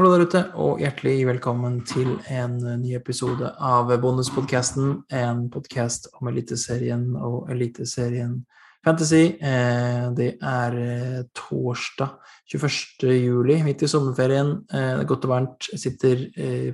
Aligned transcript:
Hallo 0.00 0.14
der 0.14 0.22
ute, 0.24 0.40
og 0.56 0.78
hjertelig 0.80 1.26
velkommen 1.28 1.74
til 1.84 2.14
en 2.32 2.54
ny 2.80 2.94
episode 2.96 3.50
av 3.60 3.90
Bonuspodkasten. 4.00 5.02
En 5.12 5.42
podkast 5.52 6.08
om 6.16 6.30
Eliteserien 6.30 7.02
og 7.20 7.50
Eliteserien 7.52 8.38
Fantasy. 8.80 9.34
Eh, 9.36 10.06
det 10.16 10.30
er 10.40 10.78
eh, 10.86 11.20
torsdag 11.36 12.16
21. 12.48 13.12
juli, 13.26 13.58
midt 13.68 13.84
i 13.84 13.90
sommerferien. 13.92 14.54
Eh, 14.72 14.88
det 14.94 15.04
er 15.04 15.12
godt 15.12 15.28
og 15.28 15.34
varmt. 15.34 15.68
Jeg 15.74 15.84
sitter 15.84 16.24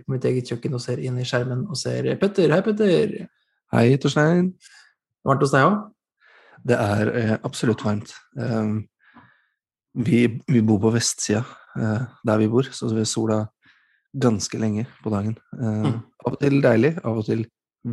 på 0.05 0.15
mitt 0.15 0.31
eget 0.31 0.55
kjøkken 0.55 0.79
og 0.79 0.87
ser 0.87 1.03
inn 1.03 1.19
i 1.19 1.27
skjermen 1.27 1.67
og 1.67 1.83
ser 1.83 2.13
Petter. 2.23 2.55
Hei, 2.55 2.63
Petter. 2.63 3.19
Hei, 3.75 3.87
Torstein. 3.99 4.53
Varmt 5.27 5.43
hos 5.43 5.59
deg 5.59 5.67
òg? 5.67 5.83
Det 6.63 6.79
er 6.79 7.39
absolutt 7.43 7.83
varmt. 7.91 8.15
Vi, 9.99 10.27
vi 10.47 10.69
bor 10.71 10.85
på 10.87 10.95
vestsida 10.95 11.43
Eh, 11.43 11.66
der 11.77 12.41
vi 12.41 12.49
bor, 12.51 12.69
så 12.73 12.89
vi 12.95 13.05
sola 13.09 13.45
ganske 14.17 14.59
lenge 14.61 14.87
på 15.03 15.13
dagen. 15.13 15.37
Eh, 15.59 15.87
mm. 15.87 16.01
Av 16.27 16.35
og 16.35 16.41
til 16.41 16.59
deilig, 16.65 16.93
av 17.05 17.21
og 17.21 17.29
til 17.29 17.45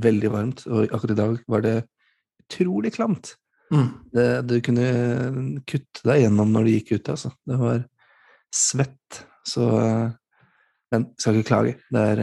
veldig 0.04 0.32
varmt. 0.34 0.66
Og 0.70 0.88
akkurat 0.90 1.16
i 1.16 1.20
dag 1.20 1.38
var 1.52 1.66
det 1.66 1.76
utrolig 2.44 2.94
klamt. 2.96 3.36
Mm. 3.74 3.88
Det, 4.14 4.27
du 4.48 4.58
kunne 4.66 4.88
kutte 5.70 6.04
deg 6.08 6.26
gjennom 6.26 6.52
når 6.54 6.68
du 6.68 6.74
gikk 6.76 6.96
ute, 6.96 7.16
altså. 7.16 7.34
Det 7.50 7.60
var 7.60 7.86
svett. 8.54 9.24
Så 9.48 9.70
eh, 9.82 10.12
Men 10.94 11.08
skal 11.18 11.40
ikke 11.40 11.50
klage. 11.50 11.77
Det 11.90 12.02
er, 12.13 12.20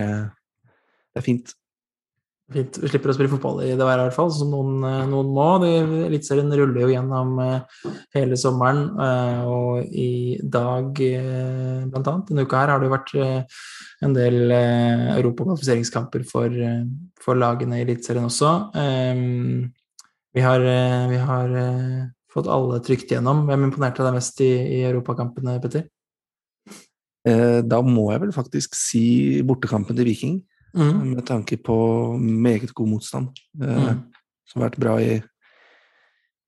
det 1.11 1.19
er 1.19 1.27
fint. 1.27 1.57
Fint. 2.51 2.81
Vi 2.83 2.89
slipper 2.91 3.13
å 3.13 3.15
spille 3.15 3.31
fotball 3.31 3.61
i 3.63 3.75
det 3.79 3.87
været, 3.87 4.01
i 4.01 4.07
hvert 4.09 4.17
fall, 4.17 4.31
som 4.35 4.51
noen, 4.51 4.83
eh, 4.83 5.05
noen 5.07 5.29
må. 5.35 5.47
Eliteserien 6.09 6.51
ruller 6.59 6.83
jo 6.83 6.89
gjennom 6.91 7.37
eh, 7.45 7.93
hele 8.17 8.39
sommeren, 8.41 8.81
eh, 9.05 9.43
og 9.47 9.93
i 9.95 10.35
dag, 10.43 10.91
blant 10.99 12.11
annet, 12.11 12.27
denne 12.33 12.47
uka 12.49 12.59
her, 12.59 12.73
har 12.73 12.83
det 12.83 12.91
jo 12.91 12.97
vært 12.97 13.15
en 14.03 14.17
del 14.17 14.51
europakvalifiseringskamper 14.51 16.27
for, 16.27 16.59
for 17.23 17.39
lagene 17.39 17.79
i 17.79 17.85
Eliteserien 17.85 18.27
også. 18.27 18.53
Vi 20.35 20.43
har, 20.43 20.67
vi 21.11 21.23
har 21.31 21.57
fått 22.33 22.51
alle 22.51 22.81
trygt 22.87 23.13
gjennom. 23.13 23.45
Hvem 23.47 23.69
imponerte 23.69 24.07
deg 24.07 24.17
mest 24.17 24.43
i, 24.43 24.51
i 24.81 24.85
europakampene, 24.89 25.59
Petter? 25.63 25.87
Da 27.21 27.83
må 27.85 28.09
jeg 28.15 28.25
vel 28.25 28.33
faktisk 28.35 28.75
si 28.79 29.05
bortekampen 29.47 29.99
til 29.99 30.09
Viking. 30.09 30.41
Mm. 30.77 31.17
Med 31.17 31.27
tanke 31.27 31.57
på 31.57 31.77
meget 32.19 32.75
god 32.75 32.89
motstand, 32.89 33.29
eh, 33.63 33.91
mm. 33.91 34.01
som 34.47 34.61
har 34.61 34.69
vært 34.69 34.81
bra 34.83 34.95
i, 35.03 35.17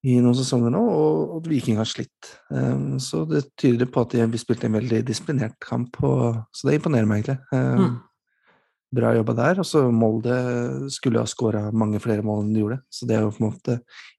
i 0.06 0.18
noen 0.22 0.36
sesonger 0.38 0.74
nå, 0.74 0.82
og 0.82 1.34
at 1.40 1.50
Viking 1.50 1.80
har 1.80 1.88
slitt. 1.90 2.30
Eh, 2.54 2.98
så 3.02 3.24
det 3.30 3.48
tyder 3.60 3.90
på 3.90 4.04
at 4.06 4.16
vi 4.22 4.40
spilte 4.40 4.70
en 4.70 4.78
veldig 4.78 5.02
disiplinert 5.08 5.58
kamp, 5.62 5.98
og, 6.06 6.42
så 6.54 6.70
det 6.70 6.78
imponerer 6.78 7.08
meg 7.10 7.22
egentlig. 7.22 7.40
Eh, 7.54 7.84
mm. 7.84 8.00
Bra 8.92 9.14
jobba 9.16 9.32
der. 9.38 9.62
Og 9.62 9.64
så 9.64 9.86
Molde 9.88 10.38
skulle 10.92 11.22
ha 11.22 11.28
skåra 11.30 11.70
mange 11.72 12.00
flere 12.04 12.24
mål 12.26 12.44
enn 12.44 12.50
de 12.52 12.60
gjorde, 12.60 12.82
så 12.92 13.08
det 13.08 13.16
er 13.16 13.22
jo 13.24 13.32
på 13.32 13.40
en 13.40 13.48
måte 13.48 13.78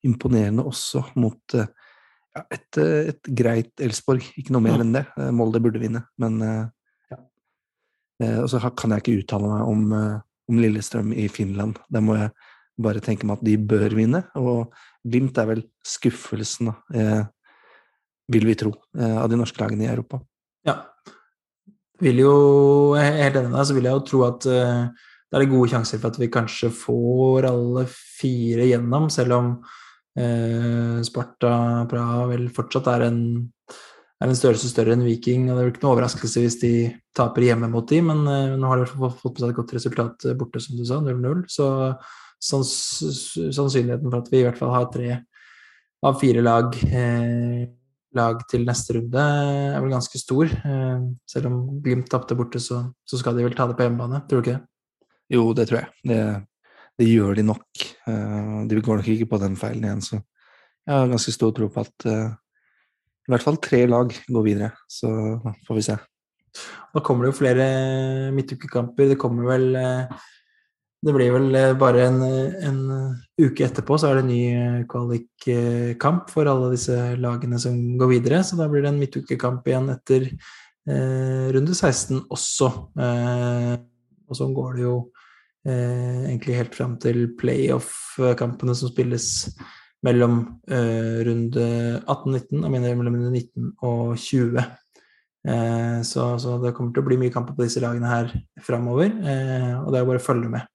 imponerende 0.09 0.65
også 0.65 1.03
mot 1.21 1.53
ja, 1.53 2.41
et, 2.49 2.79
et, 2.81 3.29
greit 3.37 3.83
Elsborg. 3.85 4.25
Ikke 4.41 4.55
noe 4.55 4.65
mer 4.65 4.81
enn 4.81 4.95
det. 4.95 5.03
Molde 5.29 5.61
burde 5.61 5.83
vinne, 5.83 6.01
men 6.17 6.41
Eh, 6.41 6.65
og 8.21 8.49
så 8.51 8.61
kan 8.77 8.93
jeg 8.93 9.03
ikke 9.03 9.19
uttale 9.23 9.49
meg 9.49 9.69
om, 9.69 9.85
eh, 9.97 10.19
om, 10.49 10.59
Lillestrøm 10.61 11.13
i 11.13 11.27
Finland. 11.27 11.79
Der 11.89 12.01
må 12.01 12.17
jeg 12.19 12.31
bare 12.81 13.01
tenke 13.01 13.25
meg 13.25 13.39
at 13.39 13.45
de 13.47 13.57
bør 13.57 13.95
vinne. 13.97 14.23
Og 14.35 14.73
Glimt 15.03 15.37
er 15.37 15.49
vel 15.49 15.63
skuffelsen, 15.83 16.69
eh, 16.95 17.23
vil 18.31 18.45
vi 18.45 18.55
tro, 18.55 18.71
eh, 18.97 19.17
av 19.17 19.29
de 19.29 19.35
norske 19.35 19.59
lagene 19.59 19.83
i 19.83 19.91
Europa. 19.91 20.21
Ja. 20.65 20.85
Vil 21.99 22.17
jo, 22.17 22.93
helt 22.95 23.35
enig 23.35 23.49
med 23.49 23.57
deg, 23.57 23.67
så 23.67 23.73
vil 23.73 23.83
jeg 23.83 23.93
jo 23.93 24.05
tro 24.07 24.23
at 24.27 24.45
eh, 24.45 24.87
det 25.33 25.41
er 25.41 25.49
gode 25.49 25.71
sjanser 25.71 25.99
for 25.99 26.13
at 26.13 26.19
vi 26.21 26.29
kanskje 26.29 26.69
får 26.69 27.47
alle 27.49 27.87
fire 27.89 28.67
gjennom, 28.69 29.09
selv 29.09 29.33
om 29.33 29.47
uh, 30.19 30.99
Sparta 31.01 31.53
Praha 31.89 32.27
vel 32.29 32.51
fortsatt 32.53 32.89
er 32.91 33.07
en 33.07 33.21
er 34.23 34.31
en 34.31 34.39
størrelse 34.39 34.69
større 34.71 34.95
enn 34.95 35.05
Viking. 35.05 35.49
og 35.49 35.57
Det 35.57 35.61
er 35.61 35.67
jo 35.67 35.73
ikke 35.73 35.83
noe 35.83 35.93
overraskelse 35.97 36.43
hvis 36.43 36.59
de 36.61 36.73
taper 37.15 37.47
hjemme 37.49 37.69
mot 37.71 37.87
de, 37.89 37.99
men 38.05 38.23
uh, 38.27 38.55
nå 38.59 38.71
har 38.71 38.81
de 38.81 38.89
fått 38.89 39.21
på 39.23 39.43
seg 39.43 39.51
et 39.51 39.57
godt 39.59 39.73
resultat 39.75 40.27
eh, 40.29 40.37
borte, 40.39 40.61
som 40.63 40.79
du 40.79 40.85
sa, 40.87 41.01
0-0. 41.03 41.45
Så 41.51 41.67
sanns 42.43 42.73
sannsynligheten 43.55 44.09
for 44.09 44.19
at 44.19 44.31
vi 44.31 44.41
i 44.41 44.45
hvert 44.47 44.59
fall 44.59 44.73
har 44.75 44.89
tre 44.91 45.21
av 46.03 46.19
fire 46.19 46.43
lag, 46.43 46.75
eh, 46.83 47.63
lag 48.15 48.41
til 48.51 48.65
neste 48.67 48.97
runde, 48.97 49.23
er 49.23 49.79
vel 49.79 49.93
ganske 49.93 50.19
stor. 50.19 50.51
Eh, 50.51 51.05
selv 51.29 51.49
om 51.49 51.59
Glimt 51.83 52.09
tapte 52.11 52.35
borte, 52.35 52.59
så, 52.59 52.83
så, 53.07 53.19
skal 53.19 53.37
de 53.37 53.45
vel 53.47 53.55
ta 53.55 53.67
det 53.69 53.77
på 53.79 53.87
hjemmebane, 53.87 54.23
tror 54.27 54.41
du 54.41 54.49
ikke 54.49 54.57
det? 54.57 55.07
Jo, 55.33 55.45
det 55.55 55.69
tror 55.69 55.79
jeg. 55.79 55.89
Det, 56.11 56.19
det 56.99 57.09
gjør 57.09 57.39
de 57.39 57.47
nok. 57.47 57.85
Uh, 58.05 58.67
de 58.69 58.81
går 58.83 58.99
nok 58.99 59.07
ikke 59.15 59.29
på 59.31 59.39
den 59.41 59.55
feilen 59.57 59.87
igjen, 59.87 60.03
så 60.03 60.19
jeg 60.19 60.93
har 60.93 61.07
ganske 61.09 61.31
stor 61.31 61.53
tro 61.55 61.69
på 61.71 61.81
at 61.81 62.07
uh, 62.11 62.35
i 63.23 63.31
hvert 63.31 63.45
fall 63.45 63.59
tre 63.63 63.85
lag 63.87 64.11
går 64.11 64.45
videre, 64.45 64.73
så 64.91 65.09
får 65.67 65.79
vi 65.79 65.85
se. 65.85 65.97
Da 66.93 67.01
kommer 67.01 67.25
det 67.25 67.31
jo 67.31 67.39
flere 67.39 67.67
midtukekamper. 68.35 69.13
Det 69.13 69.19
kommer 69.21 69.47
vel 69.49 69.75
eh, 69.79 70.23
Det 71.03 71.11
blir 71.15 71.33
vel 71.33 71.55
eh, 71.57 71.71
bare 71.75 72.05
en, 72.07 72.19
en 72.23 72.81
uke 73.41 73.65
etterpå, 73.65 73.97
så 73.99 74.09
er 74.09 74.19
det 74.19 74.23
en 74.23 74.29
ny 74.31 74.43
eh, 74.55 74.83
kvalikkamp 74.91 76.29
for 76.31 76.47
alle 76.47 76.69
disse 76.75 76.95
lagene 77.19 77.59
som 77.59 77.79
går 77.99 78.11
videre. 78.13 78.43
Så 78.43 78.59
da 78.59 78.69
blir 78.71 78.85
det 78.85 78.93
en 78.93 79.01
midtukekamp 79.01 79.67
igjen 79.67 79.89
etter 79.95 80.29
eh, 80.29 81.47
runde 81.55 81.75
16 81.75 82.21
også. 82.31 82.69
Eh, 82.99 83.73
og 84.29 84.39
sånn 84.39 84.55
går 84.55 84.77
det 84.77 84.85
jo 84.85 84.95
eh, 85.67 86.29
egentlig 86.29 86.59
helt 86.61 86.77
fram 86.77 86.95
til 87.01 87.25
playoff-kampene 87.39 88.75
som 88.77 88.93
spilles 88.93 89.27
mellom 90.03 90.39
eh, 90.67 91.23
runde 91.27 91.65
18-19 92.03 92.63
og 92.63 92.71
mellom 92.73 93.17
runde 93.17 93.31
19 93.31 93.69
og 93.87 94.15
20. 94.19 94.59
Eh, 95.47 95.99
så, 96.07 96.27
så, 96.39 96.57
det 96.63 96.73
kommer 96.75 96.95
til 96.95 97.03
å 97.03 97.07
bli 97.07 97.19
mye 97.19 97.33
kamper 97.33 97.55
på 97.55 97.65
disse 97.65 97.83
lagene 97.83 98.11
her 98.11 98.31
framover, 98.63 99.11
eh, 99.11 99.73
og 99.79 99.91
det 99.91 100.01
er 100.01 100.09
bare 100.09 100.21
å 100.21 100.25
følge 100.25 100.51
med. 100.51 100.67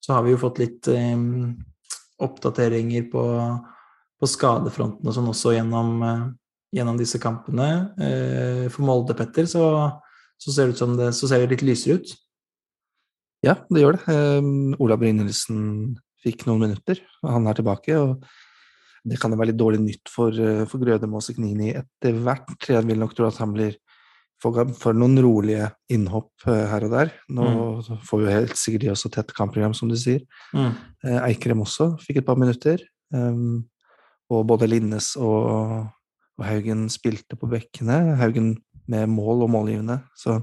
Så 0.00 0.16
har 0.16 0.24
vi 0.24 0.34
jo 0.34 0.40
fått 0.40 0.60
litt 0.62 0.88
eh, 0.92 1.26
oppdateringer 2.24 3.08
på, 3.12 3.24
på, 4.20 4.28
skadefronten 4.28 5.08
og 5.08 5.16
sånn 5.16 5.30
også 5.32 5.54
gjennom, 5.56 5.94
eh, 6.04 6.26
gjennom 6.80 7.00
disse 7.00 7.20
kampene. 7.20 7.70
Eh, 8.00 8.66
for 8.72 8.88
Molde, 8.88 9.16
Petter, 9.16 9.48
så, 9.48 9.64
så, 10.40 10.52
ser 10.52 10.68
det 10.68 10.76
ut 10.76 10.84
som 10.84 10.96
det, 11.00 11.12
så 11.16 11.28
ser 11.28 11.44
det 11.44 11.56
litt 11.56 11.68
lysere 11.68 12.00
ut. 12.00 12.16
Ja, 13.44 13.56
det 13.72 13.80
gjør 13.80 13.96
det. 13.96 14.04
Um, 14.12 14.74
Ola 14.84 14.98
Brynildsen 15.00 15.94
fikk 16.20 16.44
noen 16.44 16.66
minutter, 16.66 16.98
og 17.24 17.30
han 17.38 17.48
er 17.48 17.56
tilbake. 17.56 17.96
og 17.96 18.24
det 19.04 19.16
kan 19.20 19.32
jo 19.32 19.38
være 19.40 19.52
litt 19.52 19.60
dårlig 19.60 19.80
nytt 19.82 20.10
for, 20.12 20.34
eh, 20.34 20.66
for 20.68 20.82
Grødemås 20.82 21.30
og 21.32 21.38
Knini 21.38 21.72
etter 21.72 22.18
hvert. 22.20 22.52
Jeg 22.68 22.84
vil 22.86 23.00
nok 23.00 23.14
tro 23.16 23.28
at 23.28 23.40
han 23.40 23.54
blir 23.54 23.78
for 24.40 24.96
noen 24.96 25.18
rolige 25.20 25.68
innhopp 25.92 26.46
eh, 26.48 26.66
her 26.70 26.86
og 26.86 26.94
der. 26.94 27.12
Nå 27.32 27.48
mm. 27.48 27.98
får 28.08 28.22
jo 28.22 28.32
helt 28.32 28.56
sikkert 28.56 28.84
de 28.84 28.92
også 28.94 29.10
tett 29.12 29.34
kampprogram, 29.36 29.74
som 29.76 29.90
du 29.90 29.96
sier. 30.00 30.22
Mm. 30.56 30.72
Eh, 31.04 31.18
Eikrem 31.30 31.64
også 31.64 31.92
fikk 32.00 32.20
et 32.20 32.28
par 32.28 32.40
minutter. 32.40 32.80
Um, 33.12 33.66
og 34.30 34.44
både 34.46 34.68
Linnes 34.70 35.16
og, 35.18 35.48
og, 35.50 36.44
Haugen 36.46 36.86
spilte 36.88 37.36
på 37.36 37.48
bekkene. 37.50 38.16
Haugen 38.20 38.54
med 38.88 39.10
mål 39.12 39.44
og 39.44 39.50
målgivende, 39.52 39.98
så 40.16 40.38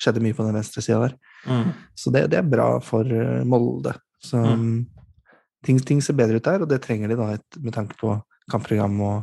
skjedde 0.00 0.22
mye 0.24 0.36
på 0.36 0.46
den 0.46 0.56
venstre 0.56 0.80
sida 0.84 1.02
der. 1.02 1.16
Mm. 1.44 1.74
Så 1.98 2.12
det, 2.14 2.22
det, 2.32 2.38
er 2.40 2.48
bra 2.48 2.68
for 2.80 3.04
Molde. 3.44 3.92
Så 4.22 4.40
um, 4.40 4.86
ting, 5.66 5.78
ting, 5.82 6.02
ser 6.04 6.18
bedre 6.18 6.40
ut 6.40 6.48
der, 6.48 6.64
og 6.64 6.70
det 6.70 6.82
trenger 6.84 7.12
de 7.12 7.18
da 7.18 7.28
med 7.62 7.74
tanke 7.74 7.96
på 8.00 8.16
kampprogram 8.50 8.98
og, 9.00 9.22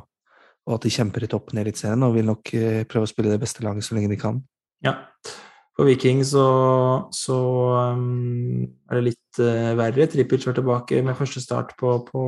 og 0.68 0.78
at 0.78 0.88
de 0.88 0.94
kjemper 0.94 1.26
i 1.26 1.30
toppen 1.32 1.60
i 1.60 1.64
Eliteserien 1.66 2.08
og 2.08 2.16
vil 2.16 2.28
nok 2.30 2.54
eh, 2.58 2.82
prøve 2.90 3.08
å 3.08 3.12
spille 3.12 3.34
det 3.34 3.42
beste 3.42 3.66
laget 3.66 3.86
så 3.86 3.98
lenge 3.98 4.12
de 4.14 4.20
kan. 4.20 4.42
Ja. 4.86 4.96
For 5.80 5.88
Viking 5.88 6.20
så, 6.28 6.46
så 7.16 7.40
um, 7.96 8.66
er 8.92 9.00
det 9.00 9.06
litt 9.14 9.40
uh, 9.40 9.72
verre. 9.80 10.10
Trippic 10.12 10.44
var 10.50 10.58
tilbake 10.58 11.00
med 11.08 11.16
første 11.16 11.40
start 11.40 11.72
på, 11.80 11.94
på 12.04 12.24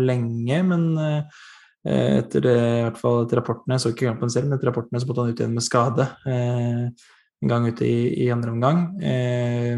lenge, 0.00 0.58
men 0.66 0.88
uh, 0.98 1.46
etter 1.86 2.42
det, 2.44 2.56
i 2.58 2.82
hvert 2.88 2.98
fall 2.98 3.22
etter 3.22 3.38
rapportene, 3.38 3.76
jeg 3.76 3.84
så 3.84 3.92
ikke 3.94 4.08
kampen 4.08 4.32
selv, 4.34 4.48
men 4.48 4.58
etter 4.58 4.72
rapportene 4.72 5.00
så 5.00 5.06
måtte 5.06 5.22
han 5.22 5.30
ut 5.30 5.42
igjen 5.44 5.54
med 5.54 5.64
skade. 5.64 6.08
Uh, 6.26 6.90
en 7.40 7.52
gang 7.52 7.68
ute 7.70 7.86
i, 7.86 8.24
i 8.24 8.28
andre 8.32 8.52
omgang. 8.52 8.82
Eh, 9.02 9.76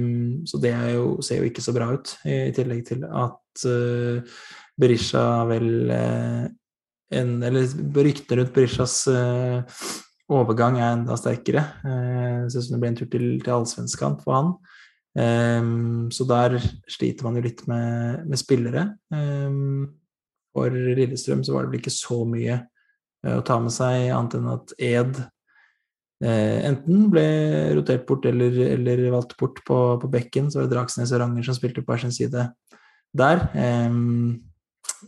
så 0.49 0.59
det 0.63 0.73
jo, 0.95 1.21
ser 1.23 1.43
jo 1.43 1.51
ikke 1.51 1.65
så 1.65 1.75
bra 1.77 1.93
ut, 1.95 2.17
i, 2.27 2.49
i 2.49 2.57
tillegg 2.57 2.85
til 2.89 3.07
at 3.07 3.67
eh, 3.71 4.41
Berisha 4.83 5.27
vel 5.51 5.71
eh, 5.93 6.45
en, 7.13 7.33
Eller 7.45 7.69
ryktene 8.03 8.41
rundt 8.41 8.55
Berishas 8.55 9.03
eh, 9.13 9.83
overgang 10.33 10.79
er 10.81 10.95
enda 10.97 11.17
sterkere. 11.21 11.65
Eh, 11.85 12.47
Ser 12.49 12.63
ut 12.63 12.67
som 12.67 12.77
det 12.77 12.83
blir 12.83 12.93
en 12.93 13.01
tur 13.03 13.11
til, 13.13 13.27
til 13.43 13.57
allsvenskan 13.59 14.17
for 14.23 14.39
han. 14.39 14.55
Um, 15.13 16.09
så 16.11 16.25
der 16.25 16.57
sliter 16.89 17.27
man 17.27 17.37
jo 17.37 17.45
litt 17.45 17.67
med, 17.69 18.25
med 18.29 18.41
spillere. 18.41 18.87
Um, 19.13 19.93
for 20.57 20.73
Lillestrøm 20.73 21.45
så 21.45 21.53
var 21.53 21.67
det 21.67 21.75
vel 21.75 21.83
ikke 21.83 21.93
så 21.93 22.23
mye 22.29 22.57
uh, 23.27 23.37
å 23.37 23.45
ta 23.45 23.59
med 23.61 23.75
seg, 23.75 24.09
annet 24.09 24.39
enn 24.39 24.49
at 24.55 24.75
Ed 24.81 25.21
eh, 25.21 25.29
enten 26.23 27.09
ble 27.11 27.25
rotert 27.75 28.05
bort 28.07 28.27
eller, 28.31 28.55
eller 28.77 29.01
valgt 29.11 29.35
bort 29.41 29.59
på, 29.67 29.79
på, 29.99 30.11
bekken. 30.13 30.51
Så 30.51 30.61
var 30.61 30.69
det 30.69 30.77
Dragsnes 30.77 31.13
og 31.13 31.23
Ranger 31.23 31.49
som 31.49 31.57
spilte 31.59 31.83
på 31.83 31.95
hver 31.95 32.05
sin 32.05 32.15
side 32.15 32.45
der. 33.19 33.45
Eh, 33.59 33.97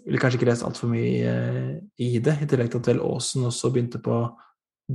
ville 0.04 0.20
kanskje 0.20 0.40
ikke 0.40 0.48
lest 0.50 0.66
altfor 0.66 0.90
mye 0.90 1.30
eh, 1.30 1.70
i 2.02 2.18
det, 2.22 2.36
i 2.42 2.48
tillegg 2.50 2.72
til 2.72 2.82
at 2.82 2.90
vel 2.90 3.02
Aasen 3.06 3.46
også 3.48 3.70
begynte 3.72 4.00
på 4.02 4.24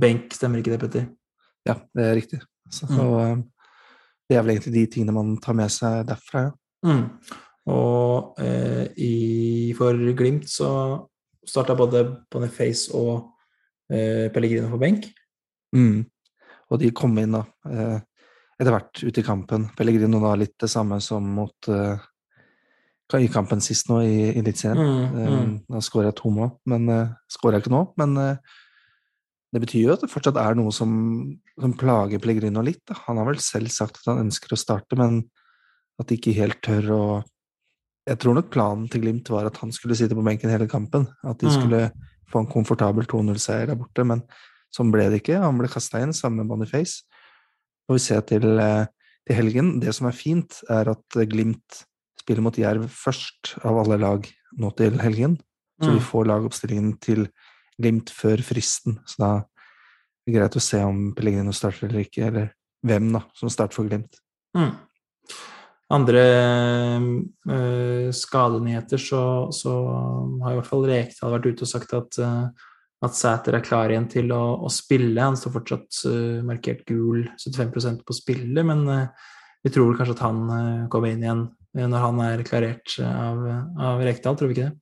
benk, 0.00 0.34
stemmer 0.36 0.60
ikke 0.60 0.74
det, 0.74 0.80
Petter? 0.82 1.06
Ja, 1.66 1.76
det 1.96 2.06
er 2.06 2.16
riktig. 2.18 2.40
Så, 2.70 2.86
mm. 2.90 2.98
og, 3.04 3.14
eh, 3.24 3.70
det 4.30 4.36
er 4.36 4.44
vel 4.44 4.54
egentlig 4.54 4.74
de 4.76 4.88
tingene 4.94 5.16
man 5.16 5.36
tar 5.42 5.56
med 5.58 5.72
seg 5.74 6.04
derfra, 6.08 6.48
ja. 6.48 6.56
Mm. 6.86 7.04
Og 7.70 8.40
eh, 8.40 8.86
i, 9.04 9.14
for 9.76 9.98
Glimt 10.16 10.46
så 10.48 10.70
starta 11.46 11.76
både 11.76 12.00
Boniface 12.32 12.88
og 12.96 13.34
eh, 13.92 14.30
Pellegrino 14.32 14.70
på 14.72 14.80
benk. 14.80 15.10
Mm. 15.76 16.04
Og 16.70 16.80
de 16.82 16.92
kom 16.94 17.18
inn 17.18 17.34
da, 17.34 17.42
eh, 17.70 17.98
etter 18.60 18.74
hvert 18.74 19.02
ut 19.02 19.18
i 19.18 19.26
kampen. 19.26 19.68
Pellegrino 19.76 20.20
da 20.22 20.36
litt 20.38 20.56
det 20.60 20.70
samme 20.70 21.00
som 21.02 21.26
mot 21.36 21.70
eh, 21.70 22.06
i 23.18 23.30
kampen 23.32 23.62
sist 23.64 23.88
nå 23.90 24.00
i 24.06 24.18
Eliteserien. 24.38 24.78
Mm, 24.78 25.14
mm. 25.14 25.22
Eh, 25.24 25.54
da 25.74 25.82
skåra 25.82 26.10
jeg 26.10 26.18
to 26.20 26.30
mål, 26.30 26.52
men 26.70 26.84
uh, 26.86 27.14
skåra 27.26 27.58
ikke 27.58 27.72
nå. 27.74 27.80
Men 27.98 28.14
det 29.50 29.62
betyr 29.64 29.88
jo 29.88 29.94
at 29.96 30.04
det 30.04 30.12
fortsatt 30.12 30.38
er 30.38 30.54
noe 30.54 30.70
som, 30.70 30.92
som 31.58 31.74
plager 31.74 32.22
Pellegrino 32.22 32.62
litt. 32.62 32.84
Da. 32.86 33.00
Han 33.08 33.18
har 33.18 33.26
vel 33.32 33.40
selv 33.42 33.72
sagt 33.74 33.98
at 33.98 34.12
han 34.12 34.28
ønsker 34.28 34.54
å 34.54 34.60
starte, 34.60 34.98
men 35.00 35.24
at 35.98 36.06
de 36.06 36.20
ikke 36.20 36.36
helt 36.38 36.62
tør 36.64 36.94
å 36.94 37.02
Jeg 38.08 38.16
tror 38.22 38.34
nok 38.34 38.46
planen 38.50 38.86
til 38.88 39.02
Glimt 39.02 39.28
var 39.30 39.46
at 39.46 39.58
han 39.60 39.70
skulle 39.70 39.94
sitte 39.94 40.16
på 40.16 40.22
benken 40.24 40.50
hele 40.50 40.66
kampen. 40.66 41.04
At 41.22 41.42
de 41.42 41.50
mm. 41.50 41.52
skulle 41.52 41.80
få 42.32 42.40
en 42.40 42.48
komfortabel 42.50 43.04
2-0-seier 43.10 43.68
der 43.68 43.78
borte, 43.78 44.06
men 44.06 44.22
sånn 44.74 44.92
ble 44.94 45.08
det 45.10 45.22
ikke. 45.22 45.40
Han 45.42 45.60
ble 45.60 45.70
kasta 45.70 46.02
inn 46.04 46.14
sammen 46.16 46.44
med 46.44 46.50
Boniface. 46.52 47.04
Og 47.88 47.98
vi 47.98 48.02
ser 48.04 48.24
til, 48.28 48.46
til 49.26 49.38
helgen. 49.38 49.78
Det 49.82 49.94
som 49.96 50.08
er 50.10 50.16
fint, 50.16 50.60
er 50.70 50.92
at 50.92 51.20
Glimt 51.30 51.82
spiller 52.20 52.44
mot 52.44 52.58
Jerv 52.58 52.86
først 52.92 53.56
av 53.66 53.80
alle 53.82 53.98
lag 54.00 54.28
nå 54.60 54.70
til 54.78 55.00
helgen. 55.02 55.38
Så 55.80 55.90
mm. 55.90 55.96
vi 55.96 56.04
får 56.04 56.28
lagoppstillingen 56.30 56.92
til 57.02 57.26
Glimt 57.80 58.12
før 58.12 58.42
fristen. 58.44 59.00
Så 59.08 59.22
da 59.22 59.30
er 59.40 60.28
det 60.28 60.36
greit 60.36 60.58
å 60.58 60.62
se 60.62 60.82
om 60.84 61.10
Pellegrino 61.16 61.54
starter 61.56 61.88
eller 61.88 62.04
ikke, 62.04 62.28
eller 62.28 62.52
hvem 62.86 63.10
da, 63.16 63.24
som 63.36 63.52
starter 63.52 63.80
for 63.80 63.88
Glimt. 63.88 64.20
Mm. 64.56 64.74
Andre 65.90 66.24
øh, 67.50 68.10
skadenyheter, 68.14 69.00
så, 69.02 69.22
så, 69.50 69.72
har 70.44 70.52
i 70.52 70.58
hvert 70.60 70.68
fall 70.68 70.86
Rekdal 70.86 71.32
vært 71.34 71.48
ute 71.50 71.66
og 71.66 71.70
sagt 71.72 71.94
at, 71.98 72.20
øh, 72.22 72.68
at 73.00 73.16
Sæter 73.16 73.56
er 73.56 73.64
klar 73.64 73.92
igjen 73.92 74.08
til 74.12 74.32
å, 74.36 74.42
å 74.60 74.70
spille. 74.72 75.22
Han 75.22 75.38
står 75.38 75.54
fortsatt 75.54 76.02
uh, 76.10 76.40
markert 76.46 76.84
gul, 76.88 77.24
75% 77.40 78.04
på 78.04 78.16
spillet, 78.16 78.66
men 78.66 78.84
vi 79.64 79.72
tror 79.72 79.96
kanskje 79.96 80.16
at 80.16 80.22
han 80.24 80.44
kommer 80.92 81.12
inn 81.12 81.24
igjen 81.24 81.48
når 81.76 82.02
han 82.02 82.20
er 82.24 82.44
klarert 82.46 82.94
av, 83.04 83.42
av 83.78 84.00
Rekdal, 84.02 84.38
tror 84.38 84.48
vi 84.50 84.56
ikke 84.56 84.70
det? 84.70 84.76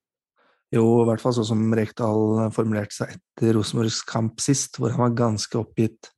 Jo, 0.76 0.84
i 1.00 1.06
hvert 1.08 1.22
fall 1.22 1.34
sånn 1.36 1.48
som 1.48 1.64
Rekdal 1.74 2.50
formulerte 2.54 2.96
seg 2.98 3.16
etter 3.16 3.54
Rosenborgs 3.56 4.02
kamp 4.08 4.40
sist, 4.44 4.76
hvor 4.78 4.92
han 4.92 5.02
var 5.06 5.16
ganske 5.16 5.58
oppgitt 5.60 6.10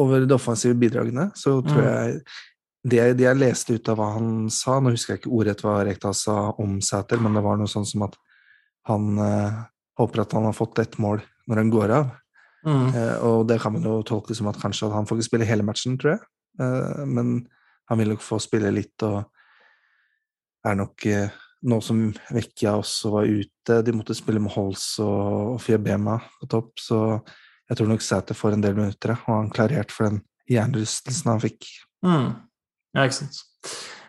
over 0.00 0.24
de 0.24 0.34
offensive 0.34 0.76
bidragene, 0.78 1.28
så 1.38 1.58
tror 1.62 1.82
mm. 1.82 1.88
jeg 1.90 2.18
det, 2.84 3.00
det, 3.16 3.24
jeg 3.24 3.40
leste 3.40 3.76
ut 3.78 3.88
av 3.88 3.96
hva 3.96 4.10
han 4.18 4.32
sa 4.52 4.74
Nå 4.76 4.90
husker 4.92 5.14
jeg 5.14 5.22
ikke 5.22 5.30
ordrett 5.32 5.62
hva 5.64 5.78
Rekdal 5.86 6.16
sa 6.18 6.36
om 6.60 6.76
Sæter, 6.84 7.20
men 7.22 7.36
det 7.36 7.42
var 7.46 7.56
noe 7.56 7.70
sånn 7.70 7.86
som 7.88 8.04
at 8.04 8.18
han 8.90 9.14
håper 9.98 10.24
at 10.24 10.34
han 10.36 10.48
har 10.48 10.56
fått 10.56 10.80
ett 10.82 10.98
mål 11.02 11.22
når 11.50 11.60
han 11.62 11.72
går 11.72 11.94
av. 11.94 12.12
Mm. 12.64 12.86
Eh, 12.96 13.16
og 13.26 13.46
det 13.48 13.60
kan 13.62 13.74
man 13.74 13.84
jo 13.84 14.00
tolke 14.06 14.34
som 14.36 14.48
at 14.50 14.60
kanskje 14.60 14.88
at 14.88 14.96
han 14.96 15.08
får 15.08 15.20
ikke 15.20 15.30
spille 15.30 15.48
hele 15.48 15.66
matchen, 15.66 15.98
tror 16.00 16.16
jeg. 16.16 16.26
Eh, 16.60 17.04
men 17.06 17.36
han 17.90 18.00
vil 18.00 18.14
nok 18.14 18.24
få 18.24 18.40
spille 18.40 18.72
litt, 18.72 18.96
og 19.04 19.24
er 20.64 20.78
nok 20.80 21.06
eh, 21.10 21.40
nå 21.68 21.80
som 21.84 22.06
Vecchia 22.32 22.74
også 22.80 23.12
var 23.14 23.28
ute, 23.28 23.80
de 23.84 23.96
måtte 23.96 24.16
spille 24.16 24.40
med 24.42 24.52
Holz 24.52 24.98
og, 25.04 25.54
og 25.54 25.58
Fiabema 25.64 26.18
på 26.40 26.48
topp, 26.52 26.72
så 26.80 27.00
jeg 27.70 27.78
tror 27.78 27.88
nok 27.88 28.04
Sæter 28.04 28.36
får 28.36 28.56
en 28.56 28.64
del 28.64 28.76
minutter, 28.76 29.14
og 29.24 29.30
han 29.32 29.52
klarert 29.52 29.92
for 29.92 30.10
den 30.10 30.20
hjernerystelsen 30.50 31.32
han 31.32 31.40
fikk. 31.40 31.68
Mm. 32.04 32.34
Ja, 32.94 33.06
ikke 33.06 33.16
sant. 33.22 33.40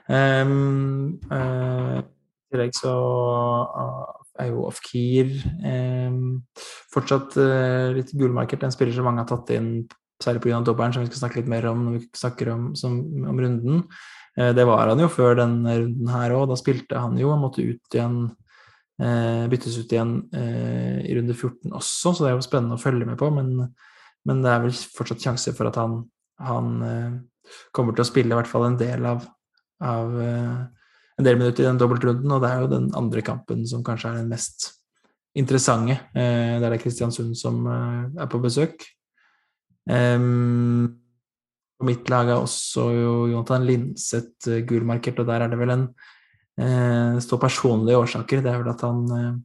Um, 0.06 1.16
uh, 1.32 2.04
I 2.04 2.54
tillegg 2.54 2.76
så 2.78 2.92
uh, 2.92 4.25
er 4.42 4.50
jo 4.52 4.66
Ofkir 4.68 5.32
eh, 5.66 6.16
fortsatt 6.94 7.38
eh, 7.42 7.94
litt 7.96 8.12
gullmarkert. 8.18 8.66
En 8.66 8.74
spiller 8.74 8.96
som 8.96 9.08
mange 9.08 9.24
har 9.24 9.30
tatt 9.30 9.54
inn, 9.56 9.70
særlig 10.24 10.44
pga. 10.44 10.62
dobbelen, 10.66 10.96
som 10.96 11.06
vi 11.06 11.12
skal 11.12 11.26
snakke 11.26 11.42
litt 11.42 11.52
mer 11.52 11.68
om 11.72 11.86
når 11.86 11.98
vi 11.98 12.04
snakker 12.20 12.52
om, 12.54 12.70
som, 12.80 13.00
om 13.32 13.42
runden. 13.42 13.84
Eh, 14.38 14.52
det 14.56 14.66
var 14.68 14.92
han 14.92 15.04
jo 15.04 15.12
før 15.12 15.38
denne 15.40 15.78
runden 15.82 16.12
her 16.12 16.36
òg. 16.36 16.50
Da 16.52 16.60
spilte 16.60 17.02
han 17.02 17.18
jo. 17.20 17.32
og 17.34 17.42
måtte 17.44 17.64
ut 17.64 17.98
igjen, 17.98 18.20
eh, 19.00 19.46
byttes 19.52 19.78
ut 19.80 19.96
igjen 19.96 20.18
eh, 20.36 21.00
i 21.06 21.16
runde 21.18 21.36
14 21.36 21.72
også, 21.72 22.14
så 22.14 22.26
det 22.26 22.32
er 22.32 22.36
jo 22.38 22.48
spennende 22.48 22.80
å 22.80 22.84
følge 22.84 23.08
med 23.08 23.20
på. 23.22 23.32
Men, 23.36 23.72
men 24.28 24.44
det 24.44 24.52
er 24.52 24.66
vel 24.66 24.76
fortsatt 24.76 25.24
sjanse 25.24 25.56
for 25.56 25.72
at 25.72 25.80
han, 25.80 26.02
han 26.44 26.76
kommer 27.76 27.96
til 27.96 28.04
å 28.04 28.10
spille 28.10 28.34
i 28.34 28.40
hvert 28.40 28.50
fall 28.50 28.68
en 28.68 28.80
del 28.80 29.06
av, 29.08 29.28
av 29.86 30.16
en 31.16 31.28
del 31.28 31.38
minutter 31.40 31.64
i 31.64 31.68
den 31.68 31.80
dobbeltrunden, 31.80 32.32
og 32.32 32.42
det 32.44 32.50
er 32.52 32.64
jo 32.64 32.72
den 32.74 32.90
andre 32.98 33.24
kampen 33.26 33.64
som 33.68 33.84
kanskje 33.86 34.12
er 34.12 34.20
den 34.20 34.32
mest 34.34 34.72
interessante, 35.36 35.98
der 36.16 36.64
det 36.64 36.70
er 36.70 36.82
Kristiansund 36.82 37.36
som 37.40 37.66
er 37.68 38.28
på 38.32 38.40
besøk. 38.44 38.84
Um, 39.86 40.96
på 41.78 41.88
mitt 41.88 42.08
lag 42.10 42.32
er 42.32 42.40
også 42.40 42.88
Jonathan 43.32 43.68
Linseth 43.68 44.48
uh, 44.48 44.62
gulmarkert, 44.68 45.20
og 45.20 45.28
der 45.28 45.44
er 45.44 45.52
det 45.52 45.60
vel 45.60 45.74
en 45.76 45.84
eh, 46.60 47.20
står 47.20 47.42
personlige 47.42 48.00
årsaker. 48.00 48.44
Det 48.44 48.52
er 48.52 48.62
vel 48.62 48.72
at 48.72 48.84
han 48.86 49.04
eh, 49.12 49.36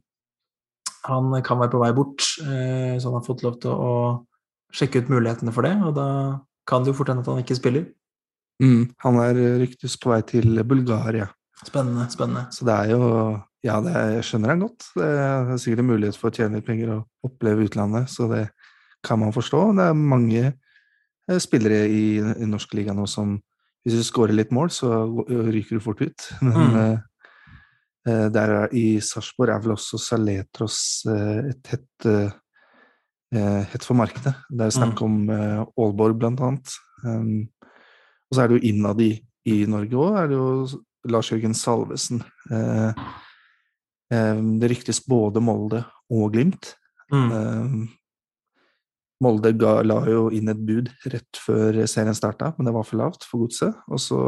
han 1.09 1.33
kan 1.41 1.57
være 1.57 1.73
på 1.73 1.81
vei 1.81 1.93
bort, 1.97 2.21
eh, 2.45 2.97
så 2.99 3.09
han 3.09 3.17
har 3.17 3.25
fått 3.25 3.41
lov 3.41 3.57
til 3.61 3.73
å 3.73 3.93
sjekke 4.71 5.01
ut 5.01 5.09
mulighetene 5.09 5.53
for 5.53 5.65
det, 5.65 5.73
og 5.81 5.95
da 5.97 6.07
kan 6.69 6.83
det 6.83 6.91
jo 6.91 6.99
fort 6.99 7.09
hende 7.09 7.25
at 7.25 7.31
han 7.31 7.41
ikke 7.41 7.57
spiller. 7.57 7.87
Mm, 8.61 8.91
han 9.01 9.17
er 9.23 9.39
ryktes 9.63 9.97
på 9.97 10.11
vei 10.11 10.21
til 10.29 10.61
Bulgaria. 10.63 11.25
Spennende. 11.61 12.07
spennende. 12.09 12.47
Så 12.51 12.65
det 12.67 12.73
er 12.73 12.91
jo 12.95 13.39
Ja, 13.61 13.75
det, 13.77 13.91
jeg 13.93 14.23
skjønner 14.25 14.49
han 14.49 14.63
godt. 14.63 14.87
Det 14.97 15.05
er 15.05 15.57
sikkert 15.61 15.83
en 15.83 15.89
mulighet 15.91 16.17
for 16.17 16.31
å 16.31 16.33
tjene 16.33 16.57
litt 16.57 16.65
penger 16.65 16.95
og 16.95 17.27
oppleve 17.29 17.67
utlandet, 17.67 18.09
så 18.09 18.25
det 18.31 18.47
kan 19.05 19.19
man 19.21 19.35
forstå. 19.35 19.59
Det 19.77 19.85
er 19.85 19.99
mange 19.99 20.47
Eh, 21.29 21.39
spillere 21.41 21.85
i, 21.87 22.03
i 22.19 22.49
norsk 22.49 22.75
liga 22.77 22.95
nå 22.97 23.07
som 23.09 23.39
Hvis 23.81 23.95
du 23.97 24.05
skårer 24.05 24.35
litt 24.37 24.51
mål, 24.53 24.69
så 24.69 24.91
ryker 25.25 25.79
du 25.79 25.81
fort 25.81 26.03
ut. 26.05 26.25
Men 26.45 26.75
mm. 26.75 26.99
uh, 28.05 28.27
der 28.29 28.51
er, 28.53 28.75
i 28.77 28.99
Sarpsborg 29.01 29.49
er 29.49 29.63
vel 29.63 29.73
også 29.73 29.97
Saletros 29.97 30.75
uh, 31.09 31.47
et 31.49 31.71
hett, 31.73 32.05
uh, 32.05 32.29
hett 33.71 33.87
for 33.87 33.97
markedet. 33.97 34.35
Det 34.53 34.67
er 34.67 34.75
snakk 34.75 35.01
mm. 35.01 35.07
om 35.07 35.33
Aalborg, 35.33 36.19
blant 36.21 36.45
annet. 36.45 36.75
Um, 37.01 37.49
og 38.29 38.37
så 38.37 38.43
er 38.43 38.51
det 38.51 38.59
jo 38.59 38.69
innad 38.69 39.01
i, 39.01 39.09
i 39.49 39.57
Norge 39.65 39.97
òg, 39.97 40.19
er 40.21 40.29
det 40.29 40.37
jo 40.37 40.53
Lars 41.09 41.31
Jørgen 41.31 41.55
Salvesen. 41.57 42.21
Um, 44.11 44.45
det 44.59 44.69
ryktes 44.73 44.99
både 45.07 45.41
Molde 45.43 45.85
og 46.11 46.33
Glimt. 46.35 46.73
Mm. 47.11 47.31
Um, 47.31 47.89
Molde 49.21 49.53
ga, 49.53 49.77
la 49.85 49.99
jo 50.09 50.29
inn 50.33 50.49
et 50.49 50.61
bud 50.65 50.89
rett 51.13 51.39
før 51.39 51.83
serien 51.89 52.17
starta, 52.17 52.51
men 52.57 52.67
det 52.67 52.73
var 52.73 52.87
for 52.87 53.01
lavt 53.01 53.27
for 53.29 53.45
godset. 53.45 53.77
Og 53.91 54.01
så 54.01 54.21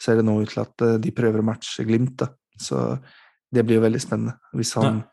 ser 0.00 0.20
det 0.20 0.26
nå 0.26 0.36
ut 0.40 0.52
til 0.52 0.62
at 0.62 0.86
eh, 0.86 0.98
de 1.02 1.12
prøver 1.14 1.42
å 1.42 1.46
matche 1.46 1.84
Glimt, 1.88 2.20
da. 2.22 2.30
Så 2.60 2.78
det 3.50 3.64
blir 3.66 3.80
jo 3.80 3.84
veldig 3.86 4.00
spennende 4.02 4.36
hvis 4.54 4.74
han 4.78 5.00
ja. 5.00 5.06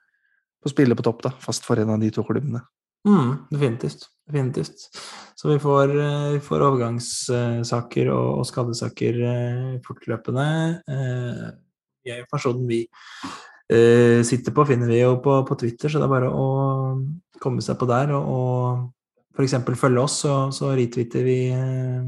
får 0.62 0.74
spille 0.76 0.98
på 0.98 1.06
topp, 1.08 1.24
da, 1.26 1.32
fast 1.42 1.66
for 1.66 1.82
en 1.82 1.96
av 1.96 2.04
de 2.04 2.12
to 2.14 2.26
klubbene. 2.28 2.62
Mm, 3.06 3.48
definitivt. 3.52 4.08
definitivt. 4.28 4.88
Så 5.36 5.52
vi 5.52 5.60
får, 5.60 5.94
eh, 6.02 6.32
vi 6.34 6.40
får 6.44 6.66
overgangssaker 6.66 8.10
og, 8.10 8.40
og 8.40 8.46
skadesaker 8.50 9.22
eh, 9.22 9.78
fortløpende. 9.86 10.48
Jeg 12.08 12.22
er 12.24 12.30
personen 12.32 12.68
vi 12.68 12.86
sitter 13.68 14.54
på, 14.56 14.64
finner 14.64 14.88
vi 14.88 15.02
jo 15.02 15.18
på, 15.20 15.42
på, 15.44 15.56
Twitter, 15.60 15.92
så 15.92 16.00
det 16.00 16.06
er 16.06 16.12
bare 16.14 16.30
å 16.32 16.46
komme 17.44 17.60
seg 17.60 17.76
på 17.76 17.88
der 17.90 18.14
og, 18.16 18.30
og 18.32 18.86
f.eks. 19.38 19.54
følge 19.78 20.02
oss, 20.02 20.22
så, 20.24 20.34
så 20.52 20.72
retwitter 20.78 21.26
vi 21.26 21.38
eh, 21.54 22.06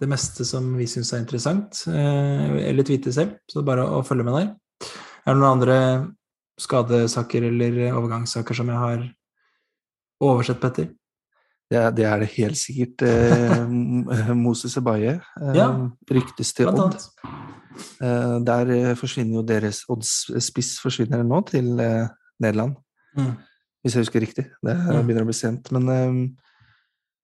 det 0.00 0.08
meste 0.08 0.46
som 0.48 0.70
vi 0.78 0.86
syns 0.88 1.12
er 1.12 1.24
interessant, 1.24 1.82
eh, 1.90 2.60
eller 2.70 2.86
tweeter 2.86 3.14
selv. 3.14 3.36
Så 3.50 3.58
det 3.58 3.64
er 3.64 3.70
bare 3.72 3.88
å 3.98 4.04
følge 4.06 4.26
med 4.26 4.38
der. 4.38 4.52
Er 5.26 5.34
det 5.34 5.40
noen 5.40 5.50
andre 5.50 5.78
skadesaker 6.60 7.48
eller 7.50 7.80
overgangssaker 7.90 8.56
som 8.56 8.70
jeg 8.70 8.80
har 8.80 9.02
oversett, 10.20 10.60
Petter? 10.62 10.90
Det, 11.70 11.82
det 11.96 12.06
er 12.06 12.22
det 12.22 12.32
helt 12.34 12.58
sikkert. 12.58 13.04
Eh, 13.06 14.34
Moses 14.46 14.74
Ebaye 14.80 15.14
eh, 15.20 15.52
ja, 15.54 15.68
ryktes 16.10 16.52
til 16.56 16.70
Odd. 16.72 16.98
Eh, 18.02 18.36
der 18.46 18.72
forsvinner 18.98 19.38
jo 19.40 19.46
deres 19.46 19.84
Odds-spiss 19.90 20.78
forsvinner 20.82 21.22
nå 21.26 21.40
til 21.50 21.72
eh, 21.80 22.10
Nederland. 22.42 22.74
Mm. 23.16 23.32
Hvis 23.80 23.96
jeg 23.96 24.04
husker 24.04 24.24
riktig. 24.24 24.48
Det 24.66 24.76
begynner 24.76 25.24
å 25.24 25.30
bli 25.30 25.40
sent. 25.40 25.70
Men 25.74 26.36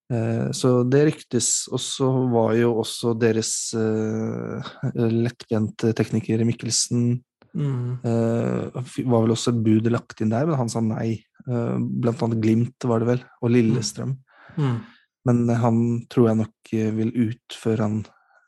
Eh, 0.07 0.53
så 0.55 0.85
det 0.87 1.01
ryktes. 1.09 1.67
Og 1.75 1.81
så 1.83 2.07
var 2.31 2.53
jo 2.55 2.77
også 2.79 3.11
deres 3.19 3.51
lettbente 4.95 5.91
tekniker 5.99 6.45
Mikkelsen 6.47 7.09
mm. 7.57 7.89
uh, 8.05 8.85
Var 8.85 9.25
vel 9.25 9.35
også 9.35 9.55
et 9.55 9.63
bud 9.65 9.91
lagt 9.93 10.23
inn 10.23 10.33
der, 10.33 10.47
men 10.49 10.59
han 10.61 10.71
sa 10.73 10.83
nei. 10.85 11.17
Uh, 11.47 11.77
blant 11.79 12.23
annet 12.27 12.43
Glimt, 12.43 12.89
var 12.89 13.03
det 13.03 13.11
vel, 13.11 13.25
og 13.41 13.53
Lillestrøm. 13.55 14.17
Mm. 14.57 14.63
Mm. 14.63 14.79
Men 15.27 15.43
han 15.59 15.79
tror 16.13 16.31
jeg 16.31 16.39
nok 16.39 16.73
vil 16.97 17.09
ut 17.19 17.55
før 17.59 17.81
han 17.83 17.95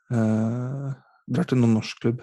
drar 0.09 1.45
til 1.45 1.59
noen 1.59 1.73
norsk 1.75 1.99
klubb. 2.01 2.21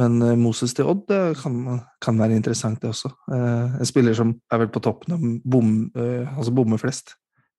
Men 0.00 0.18
Moses 0.40 0.74
til 0.74 0.90
Odd 0.90 1.06
kan, 1.38 1.54
kan, 2.02 2.18
være 2.18 2.34
interessant, 2.34 2.80
det 2.82 2.90
også. 2.90 3.12
en 3.30 3.88
spiller 3.88 4.16
som 4.18 4.34
er 4.50 4.64
vel 4.64 4.72
på 4.74 4.82
toppen 4.82 5.14
av 5.14 5.22
bom, 5.54 5.70
altså 5.94 6.52
bommer 6.56 6.82
flest. 6.82 7.14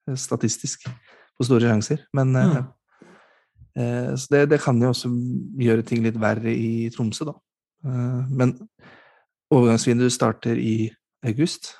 Eh, 0.09 0.17
statistisk 0.17 0.87
på 1.37 1.45
store 1.45 1.69
sjanser. 1.69 2.05
Men 2.13 2.33
mm. 2.33 2.57
eh, 3.75 4.15
Så 4.15 4.27
det, 4.33 4.45
det, 4.49 4.61
kan 4.61 4.81
jo 4.81 4.89
også 4.89 5.11
gjøre 5.59 5.85
ting 5.85 6.03
litt 6.05 6.19
verre 6.19 6.53
i 6.53 6.89
Tromsø, 6.93 7.27
da. 7.29 7.37
Eh, 7.85 8.25
men 8.29 8.55
overgangsvinduet 9.51 10.13
starter 10.13 10.59
i 10.59 10.91
august. 11.27 11.73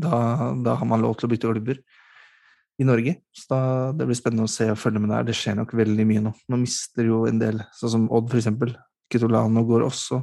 Da, 0.00 0.52
da, 0.56 0.76
har 0.80 0.88
man 0.88 1.02
lov 1.04 1.18
til 1.18 1.28
å 1.28 1.32
bytte 1.32 1.50
klubber 1.50 1.82
i 2.80 2.86
Norge. 2.88 3.18
Så 3.36 3.50
da, 3.52 3.60
det 3.96 4.08
blir 4.08 4.18
spennende 4.18 4.48
å 4.48 4.52
se 4.52 4.70
og 4.72 4.80
følge 4.80 5.02
med 5.02 5.12
der. 5.12 5.28
Det 5.28 5.36
skjer 5.36 5.58
nok 5.58 5.74
veldig 5.78 6.06
mye 6.08 6.24
nå. 6.24 6.32
Nå 6.48 6.62
mister 6.62 7.08
jo 7.08 7.26
en 7.28 7.42
del, 7.42 7.60
sånn 7.78 7.94
som 7.96 8.08
Odd, 8.14 8.32
eksempel. 8.38 8.74
Kitolano 9.12 9.64
går 9.68 9.84
også. 9.86 10.22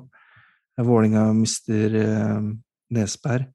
Vålinga 0.79 1.29
mister 1.35 1.95
eh, 1.99 2.51
Nesberg. 2.95 3.49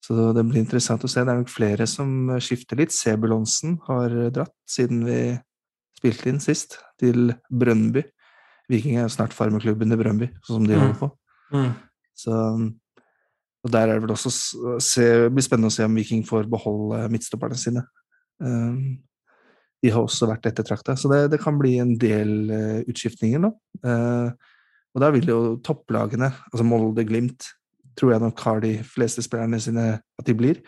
Så 0.00 0.30
det 0.32 0.42
blir 0.48 0.62
interessant 0.62 1.02
å 1.04 1.10
se. 1.12 1.22
Det 1.22 1.28
er 1.28 1.42
nok 1.42 1.52
flere 1.52 1.86
som 1.88 2.32
skifter 2.40 2.78
litt. 2.80 2.94
Sebulonsen 2.96 3.76
har 3.84 4.14
dratt 4.32 4.56
siden 4.68 5.04
vi 5.04 5.20
spilte 6.00 6.30
inn 6.32 6.40
sist, 6.40 6.78
til 7.00 7.34
Brønnby. 7.52 8.02
Viking 8.70 9.00
er 9.00 9.10
snart 9.12 9.34
farmeklubben 9.34 9.92
i 9.92 9.98
Brøndby, 9.98 10.30
sånn 10.46 10.60
som 10.60 10.68
de 10.68 10.78
holder 10.78 10.94
mm. 10.94 11.00
på. 11.00 11.10
Mm. 11.56 11.70
Så, 12.20 12.40
og 13.64 13.72
der 13.74 13.88
er 13.88 13.98
det 13.98 14.04
vel 14.04 14.14
også 14.14 14.32
se, 14.32 15.06
blir 15.32 15.44
spennende 15.44 15.70
å 15.72 15.74
se 15.74 15.86
om 15.86 15.96
Viking 15.98 16.22
får 16.26 16.48
beholde 16.50 17.02
midtstopperne 17.12 17.58
sine. 17.58 17.84
Um, 18.40 19.00
de 19.80 19.92
har 19.92 20.04
også 20.04 20.28
vært 20.28 20.46
ettertrakta, 20.50 20.94
så 20.96 21.08
det, 21.12 21.22
det, 21.32 21.40
kan 21.40 21.56
bli 21.60 21.78
en 21.80 21.94
del 22.00 22.34
uh, 22.52 22.80
utskiftninger 22.90 23.40
nå. 23.42 23.52
Uh, 23.84 24.28
og 24.94 25.02
da 25.04 25.10
vil 25.14 25.28
jo 25.30 25.40
topplagene, 25.64 26.32
altså 26.50 26.66
Molde, 26.66 27.04
Glimt, 27.08 27.48
tror 27.98 28.14
jeg 28.14 28.22
nok 28.22 28.42
har 28.46 28.60
de 28.64 28.74
fleste 28.86 29.22
spillerne 29.24 29.60
sine 29.62 29.86
at 30.00 30.26
de 30.26 30.36
blir. 30.36 30.60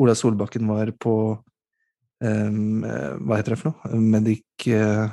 Ola 0.00 0.14
Solbakken 0.16 0.66
var 0.68 0.90
på 1.00 1.14
um, 2.20 2.82
Hva 2.84 3.38
heter 3.38 3.54
det 3.54 3.60
for 3.60 3.70
noe? 3.70 4.00
Medic 4.02 4.66
uh, 4.76 5.08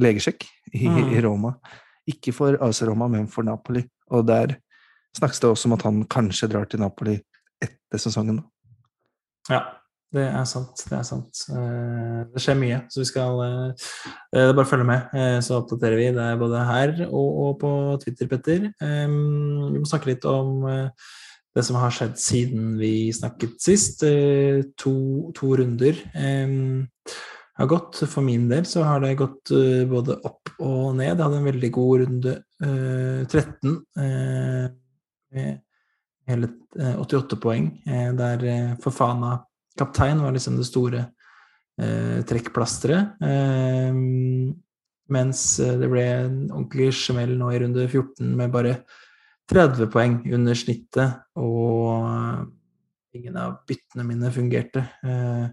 legesjekk 0.00 0.46
i, 0.72 0.86
mm. 0.86 1.10
i, 1.16 1.20
Roma. 1.24 1.54
Ikke 2.08 2.34
for 2.36 2.58
AC 2.64 2.82
Roma, 2.88 3.08
men 3.12 3.28
for 3.30 3.46
Napoli. 3.46 3.84
Og 4.10 4.24
der 4.28 4.56
snakkes 5.16 5.42
det 5.42 5.50
også 5.50 5.68
om 5.68 5.76
at 5.76 5.84
han 5.88 6.00
kanskje 6.10 6.48
drar 6.50 6.66
til 6.70 6.82
Napoli 6.82 7.18
etter 7.62 8.02
sesongen. 8.02 8.40
Ja, 9.50 9.62
det 10.14 10.26
er 10.28 10.48
sant. 10.48 10.82
Det 10.88 10.96
er 10.98 11.06
sant. 11.06 11.44
Eh, 11.52 12.20
det 12.32 12.42
skjer 12.42 12.58
mye, 12.58 12.82
så 12.90 13.02
vi 13.02 13.08
skal 13.10 13.40
det 13.40 14.42
er 14.42 14.56
bare 14.56 14.68
følge 14.68 14.86
med, 14.88 15.16
så 15.46 15.60
oppdaterer 15.60 15.98
vi. 15.98 16.10
Det 16.16 16.26
er 16.26 16.40
både 16.40 16.66
her 16.66 16.94
og, 17.08 17.56
på 17.60 17.72
Twitter, 18.02 18.30
Petter. 18.30 18.70
Vi 18.80 19.78
må 19.80 19.86
snakke 19.88 20.12
litt 20.12 20.26
om 20.28 20.66
det 21.56 21.64
som 21.66 21.78
har 21.80 21.92
skjedd 21.94 22.16
siden 22.20 22.74
vi 22.80 23.10
snakket 23.14 23.58
sist. 23.62 24.04
Eh, 24.06 24.62
to, 24.78 24.94
to 25.36 25.54
runder 25.58 25.98
eh, 26.14 26.52
har 27.62 27.70
gått. 27.70 28.02
For 28.10 28.24
min 28.24 28.48
del 28.50 28.66
så 28.68 28.84
har 28.86 29.02
det 29.02 29.18
gått 29.20 29.52
eh, 29.54 29.84
både 29.88 30.18
opp 30.26 30.52
og 30.58 30.96
ned. 30.98 31.12
Jeg 31.12 31.22
hadde 31.24 31.40
en 31.40 31.50
veldig 31.50 31.72
god 31.76 32.04
runde 32.04 32.36
13 32.60 33.76
med 35.30 35.60
hele 36.28 36.48
88 37.00 37.38
poeng, 37.40 37.70
der 38.18 38.42
Fofana 38.82 39.38
kaptein 39.80 40.20
var 40.20 40.34
liksom 40.34 40.58
det 40.58 40.66
store 40.68 41.06
trekkplasteret. 42.28 43.16
Mens 45.10 45.44
det 45.56 45.88
ble 45.88 46.04
en 46.04 46.36
ordentlig 46.50 46.90
smell 47.00 47.32
nå 47.40 47.48
i 47.54 47.62
runde 47.64 47.86
14 47.88 48.34
med 48.36 48.52
bare 48.52 48.74
30 49.50 49.90
poeng 49.90 50.20
under 50.30 50.54
snittet, 50.54 51.24
og 51.40 52.06
eh, 52.06 52.42
ingen 53.18 53.38
av 53.40 53.56
byttene 53.66 54.06
mine 54.06 54.30
fungerte. 54.34 54.84
Eh, 55.02 55.46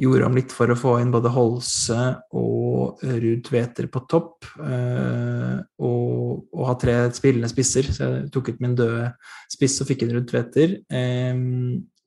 gjorde 0.00 0.28
om 0.28 0.36
litt 0.38 0.52
for 0.54 0.72
å 0.72 0.78
få 0.78 0.94
inn 1.02 1.12
både 1.12 1.32
Holse 1.34 1.98
og 2.36 3.02
Ruud 3.04 3.42
Tveter 3.46 3.90
på 3.92 4.04
topp. 4.10 4.48
Eh, 4.64 5.56
og, 5.84 6.46
og, 6.50 6.62
ha 6.68 6.76
tre 6.80 6.96
spillende 7.16 7.50
spisser, 7.52 7.90
så 7.92 8.06
jeg 8.06 8.30
tok 8.34 8.52
ut 8.52 8.62
min 8.64 8.78
døde 8.78 9.10
spiss 9.52 9.80
og 9.82 9.90
fikk 9.90 10.06
inn 10.06 10.14
Ruud 10.16 10.30
Tveter. 10.30 10.78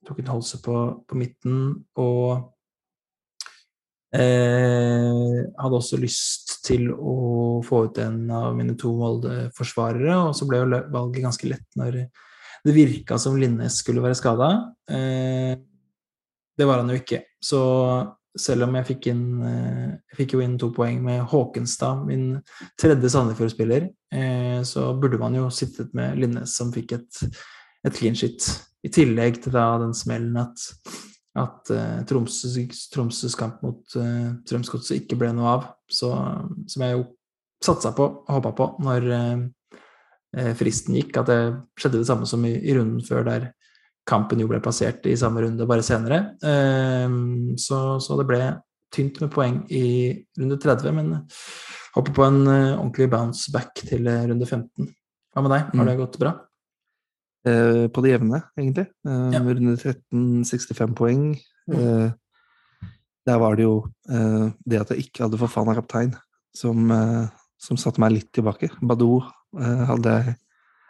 Tok 0.04 0.20
inn 0.20 0.34
Holse 0.34 0.60
på, 0.64 0.80
på 1.08 1.20
midten 1.20 1.70
og 2.02 2.50
Eh, 4.14 5.40
hadde 5.58 5.78
også 5.80 5.98
lyst 5.98 6.60
til 6.68 6.92
å 6.94 7.64
få 7.66 7.88
ut 7.88 7.98
en 8.04 8.28
av 8.30 8.52
mine 8.54 8.76
to 8.78 8.92
Molde-forsvarere, 8.94 10.20
og 10.28 10.36
så 10.38 10.46
ble 10.46 10.60
jo 10.62 10.82
valget 10.94 11.26
ganske 11.26 11.50
lett 11.50 11.80
når 11.80 11.98
det 12.64 12.76
virka 12.76 13.18
som 13.20 13.40
Linnes 13.42 13.80
skulle 13.82 14.04
være 14.04 14.20
skada. 14.20 14.50
Eh, 14.86 15.58
det 16.58 16.68
var 16.70 16.82
han 16.82 16.92
jo 16.92 17.00
ikke. 17.00 17.24
Så 17.44 17.62
selv 18.40 18.66
om 18.66 18.76
jeg 18.80 18.88
fikk 18.88 19.08
inn 19.12 19.26
eh, 19.46 19.90
Jeg 20.10 20.18
fikk 20.18 20.36
jo 20.36 20.42
inn 20.42 20.56
to 20.62 20.72
poeng 20.74 21.04
med 21.06 21.22
Håkenstad, 21.30 22.06
min 22.08 22.40
tredje 22.82 23.12
Sandefjord-spiller, 23.14 23.88
eh, 24.14 24.60
så 24.66 24.90
burde 24.98 25.22
man 25.22 25.38
jo 25.38 25.50
sittet 25.54 25.94
med 25.98 26.18
Linnes, 26.22 26.56
som 26.58 26.74
fikk 26.74 26.96
et, 26.98 27.24
et 27.86 27.98
clean 27.98 28.18
shit. 28.18 28.48
I 28.84 28.92
tillegg 28.94 29.42
til 29.44 29.54
da 29.56 29.68
den 29.82 29.94
smellen 29.98 30.38
at 30.42 30.70
at 31.34 31.70
Tromsøs, 32.06 32.90
Tromsøs 32.94 33.34
kamp 33.34 33.64
mot 33.66 33.96
uh, 33.98 34.36
Strømsgodset 34.46 35.00
ikke 35.00 35.18
ble 35.18 35.32
noe 35.34 35.56
av. 35.56 35.64
Så, 35.90 36.12
som 36.70 36.86
jeg 36.86 36.94
jo 36.94 37.08
satsa 37.64 37.90
på 37.98 38.06
og 38.06 38.30
håpa 38.36 38.52
på 38.58 38.68
når 38.86 39.08
uh, 39.10 40.52
fristen 40.60 40.98
gikk, 41.00 41.18
at 41.18 41.32
det 41.32 41.40
skjedde 41.80 42.04
det 42.04 42.10
samme 42.10 42.30
som 42.30 42.46
i, 42.46 42.54
i, 42.60 42.76
runden 42.78 43.02
før, 43.06 43.26
der 43.26 43.50
kampen 44.08 44.42
jo 44.44 44.50
ble 44.52 44.60
plassert 44.64 45.06
i 45.08 45.18
samme 45.20 45.46
runde, 45.46 45.68
bare 45.70 45.86
senere. 45.86 46.22
Uh, 46.44 47.54
så, 47.60 48.00
så, 48.04 48.18
det 48.20 48.28
ble 48.30 48.42
tynt 48.94 49.22
med 49.24 49.32
poeng 49.34 49.62
i 49.74 49.86
runde 50.38 50.60
30, 50.62 50.98
men 50.98 51.14
håper 51.96 52.14
på 52.14 52.26
en 52.28 52.42
ordentlig 52.46 53.08
bounce 53.10 53.54
back 53.54 53.80
til 53.88 54.06
runde 54.06 54.46
15. 54.46 54.92
Hva 55.34 55.42
med 55.42 55.56
deg, 55.56 55.70
har 55.72 55.82
mm. 55.82 55.88
det 55.90 56.02
gått 56.02 56.20
bra? 56.22 56.36
Eh, 57.44 57.88
på 57.92 58.04
det 58.04 58.14
jevne, 58.14 58.40
egentlig. 58.56 58.86
Eh, 59.08 59.32
ja. 59.36 59.42
Runde 59.44 59.76
13, 59.76 60.44
65 60.48 60.94
poeng. 60.96 61.24
Mm. 61.68 61.80
Eh, 61.80 62.12
der 63.28 63.40
var 63.40 63.58
det 63.58 63.66
jo 63.66 63.76
eh, 64.10 64.48
det 64.68 64.80
at 64.80 64.94
jeg 64.94 65.08
ikke 65.08 65.26
hadde 65.26 65.40
Fofana 65.42 65.76
kaptein, 65.76 66.14
som, 66.56 66.92
eh, 66.92 67.26
som 67.60 67.80
satte 67.80 68.04
meg 68.04 68.16
litt 68.16 68.30
tilbake. 68.36 68.72
Badou 68.82 69.24
eh, 69.60 69.84
hadde 69.90 70.16
jeg 70.16 70.38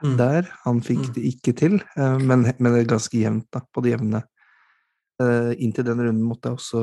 mm. 0.04 0.18
der. 0.20 0.50
Han 0.66 0.82
fikk 0.86 1.08
mm. 1.08 1.14
det 1.16 1.24
ikke 1.32 1.54
til, 1.58 1.80
men, 1.98 2.46
men, 2.46 2.70
det 2.74 2.84
er 2.84 2.92
ganske 2.92 3.18
jevnt, 3.20 3.48
da, 3.54 3.64
på 3.64 3.84
det 3.86 3.96
jevne. 3.96 4.24
inntil 5.62 5.86
den 5.88 6.02
runden 6.02 6.24
måtte 6.26 6.50
jeg 6.50 6.60
også 6.60 6.82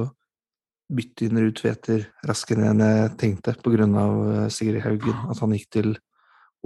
bytte 0.91 1.27
inn 1.27 1.39
Ruud 1.39 1.57
Tveter 1.59 2.07
raskere 2.27 2.71
enn 2.71 2.83
jeg 2.83 3.11
tenkte, 3.21 3.55
på 3.63 3.73
grunn 3.75 3.95
av 3.99 4.15
Sigrid 4.55 4.83
Haugen, 4.85 5.19
at 5.31 5.43
han 5.43 5.55
gikk 5.55 5.69
til 5.77 5.93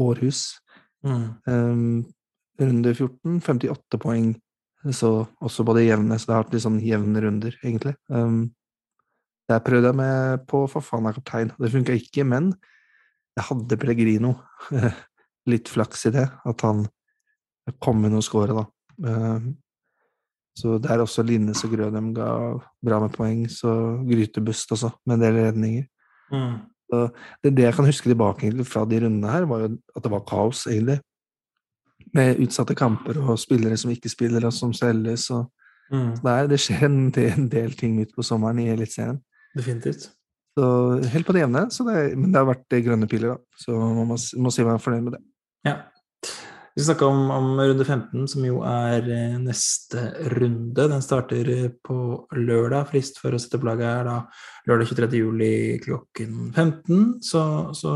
Århus. 0.00 0.46
Mm. 1.04 1.24
Um, 1.46 2.04
runde 2.60 2.94
14, 2.94 3.40
58 3.40 4.00
poeng. 4.00 4.34
Så 4.92 5.10
også 5.40 5.64
på 5.64 5.72
det 5.78 5.86
jevne, 5.86 6.18
så 6.18 6.28
det 6.28 6.34
har 6.34 6.44
vært 6.44 6.54
litt 6.56 6.64
sånn 6.66 6.82
jevne 6.84 7.22
runder, 7.24 7.56
egentlig. 7.64 7.94
Um, 8.12 8.52
der 9.48 9.62
prøvde 9.64 9.90
jeg 9.90 9.96
meg 10.00 10.44
på 10.48 10.64
Fafana 10.72 11.12
kaptein. 11.16 11.52
Det 11.56 11.72
funka 11.72 11.96
ikke, 11.96 12.24
men 12.28 12.52
jeg 13.36 13.48
hadde 13.48 13.78
Pellegrino. 13.80 14.34
litt 15.50 15.70
flaks 15.70 16.06
i 16.08 16.14
det, 16.14 16.24
at 16.24 16.64
han 16.66 16.84
kom 17.82 18.04
inn 18.04 18.16
og 18.18 18.24
skåra, 18.24 18.62
da. 18.62 18.64
så 19.00 19.52
så 20.54 20.76
der 20.78 21.02
også 21.02 21.24
Linnes 21.26 21.64
og 21.66 21.72
Grødem 21.74 22.12
ga 22.14 22.28
bra 22.84 23.00
med 23.02 23.10
poeng, 23.16 23.40
så 23.50 23.98
Grytebust 24.06 24.70
også, 24.76 24.92
med 25.06 25.16
en 25.16 25.24
del 25.24 25.40
redninger. 25.40 25.88
Mm. 26.30 26.54
det, 27.42 27.50
det 27.56 27.64
jeg 27.64 27.74
kan 27.74 27.88
huske 27.88 28.08
tilbake 28.08 28.52
fra 28.64 28.84
de 28.88 29.00
rundene 29.02 29.32
her, 29.32 29.48
var 29.50 29.64
jo 29.64 29.72
at 29.96 30.04
det 30.04 30.12
var 30.12 30.22
kaos, 30.28 30.66
egentlig 30.70 31.00
med 32.14 32.40
utsatte 32.42 32.76
kamper 32.78 33.18
og 33.22 33.38
spillere 33.40 33.76
som 33.80 33.92
ikke 33.92 34.12
spiller, 34.12 34.46
og 34.46 34.54
som 34.54 34.72
selges. 34.76 35.28
Og 35.34 35.46
mm. 35.90 36.10
det, 36.22 36.34
er, 36.34 36.50
det, 36.50 36.60
skjer 36.62 36.86
en 36.88 37.08
del, 37.14 37.32
en 37.38 37.48
del 37.50 37.74
ting 37.78 38.00
ut 38.02 38.14
på 38.14 38.26
sommeren 38.26 38.60
i 38.62 38.68
Eliteserien. 38.72 39.18
Definitivt. 39.56 40.08
Så 40.54 40.66
helt 41.10 41.26
på 41.26 41.34
det 41.34 41.42
jevne. 41.42 41.66
Men 42.14 42.30
det 42.30 42.40
har 42.40 42.50
vært 42.50 42.78
grønne 42.86 43.10
piler, 43.10 43.34
da. 43.34 43.58
Så 43.58 43.74
man 43.74 44.12
må, 44.12 44.18
må 44.38 44.54
si 44.54 44.62
er 44.62 44.82
fornøyd 44.82 45.08
med 45.08 45.16
det. 45.16 45.22
Ja. 45.64 45.78
Vi 46.74 46.82
skal 46.82 46.88
snakke 46.88 47.06
om, 47.06 47.30
om, 47.30 47.60
runde 47.60 47.84
15, 47.84 48.24
som 48.28 48.42
jo 48.42 48.56
er 48.66 49.04
eh, 49.06 49.36
neste 49.38 50.08
runde. 50.32 50.88
Den 50.90 51.04
starter 51.06 51.46
eh, 51.52 51.68
på 51.86 51.98
lørdag. 52.34 52.88
Frist 52.90 53.20
for 53.22 53.30
å 53.30 53.38
sette 53.38 53.60
opp 53.60 53.66
laget 53.68 53.86
er 53.86 54.08
da 54.08 54.16
lørdag 54.66 54.90
23. 54.90 55.20
juli 55.20 55.50
klokken 55.84 56.48
15. 56.50 57.04
Så, 57.22 57.44
så 57.78 57.92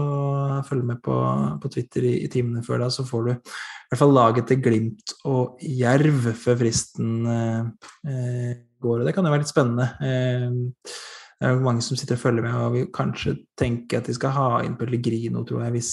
følg 0.69 0.87
med 0.93 1.03
på, 1.03 1.17
på 1.59 1.73
Twitter 1.75 2.07
i, 2.07 2.15
i, 2.23 2.31
timene 2.31 2.63
før 2.63 2.85
da, 2.85 2.89
så 2.95 3.03
får 3.09 3.27
du 3.27 3.33
i 3.35 3.41
hvert 3.43 4.03
fall 4.05 4.15
laget 4.15 4.47
til 4.53 4.63
Glimt 4.63 5.17
og 5.27 5.59
Jerv 5.59 6.31
før 6.39 6.63
fristen 6.63 7.19
eh, 7.35 7.91
eh, 8.07 8.55
går. 8.79 9.03
Og 9.03 9.11
det 9.11 9.17
kan 9.17 9.27
jo 9.27 9.35
være 9.35 9.43
litt 9.43 9.51
spennende. 9.51 9.91
Eh, 9.99 10.95
det 11.39 11.51
er 11.51 11.67
mange 11.67 11.83
som 11.83 11.99
sitter 11.99 12.15
og 12.15 12.23
følger 12.23 12.47
med 12.47 12.63
og 12.63 12.79
vil 12.79 12.89
kanskje 12.95 13.41
tenke 13.59 13.99
at 13.99 14.07
de 14.07 14.15
skal 14.15 14.39
ha 14.39 14.49
inn 14.63 14.79
Pellegrino, 14.79 15.43
tror 15.47 15.67
jeg, 15.67 15.75
hvis 15.81 15.93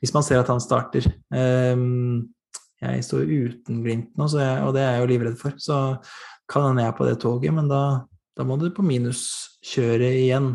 hvis 0.00 0.14
man 0.14 0.24
ser 0.26 0.40
at 0.42 0.50
han 0.52 0.62
starter. 0.62 1.06
Um, 1.30 2.30
jeg 2.84 3.04
står 3.06 3.30
uten 3.30 3.80
Glimt 3.84 4.10
nå, 4.18 4.28
jeg, 4.36 4.64
og 4.66 4.74
det 4.76 4.82
er 4.82 4.96
jeg 4.96 5.04
jo 5.04 5.10
livredd 5.12 5.38
for. 5.40 5.56
Så 5.60 5.78
kan 6.50 6.68
hende 6.68 6.84
jeg 6.84 6.92
er 6.92 6.98
på 6.98 7.08
det 7.08 7.18
toget, 7.22 7.54
men 7.56 7.70
da, 7.70 7.82
da 8.36 8.46
må 8.46 8.58
du 8.60 8.68
på 8.74 8.84
minuskjøret 8.84 10.20
igjen. 10.24 10.54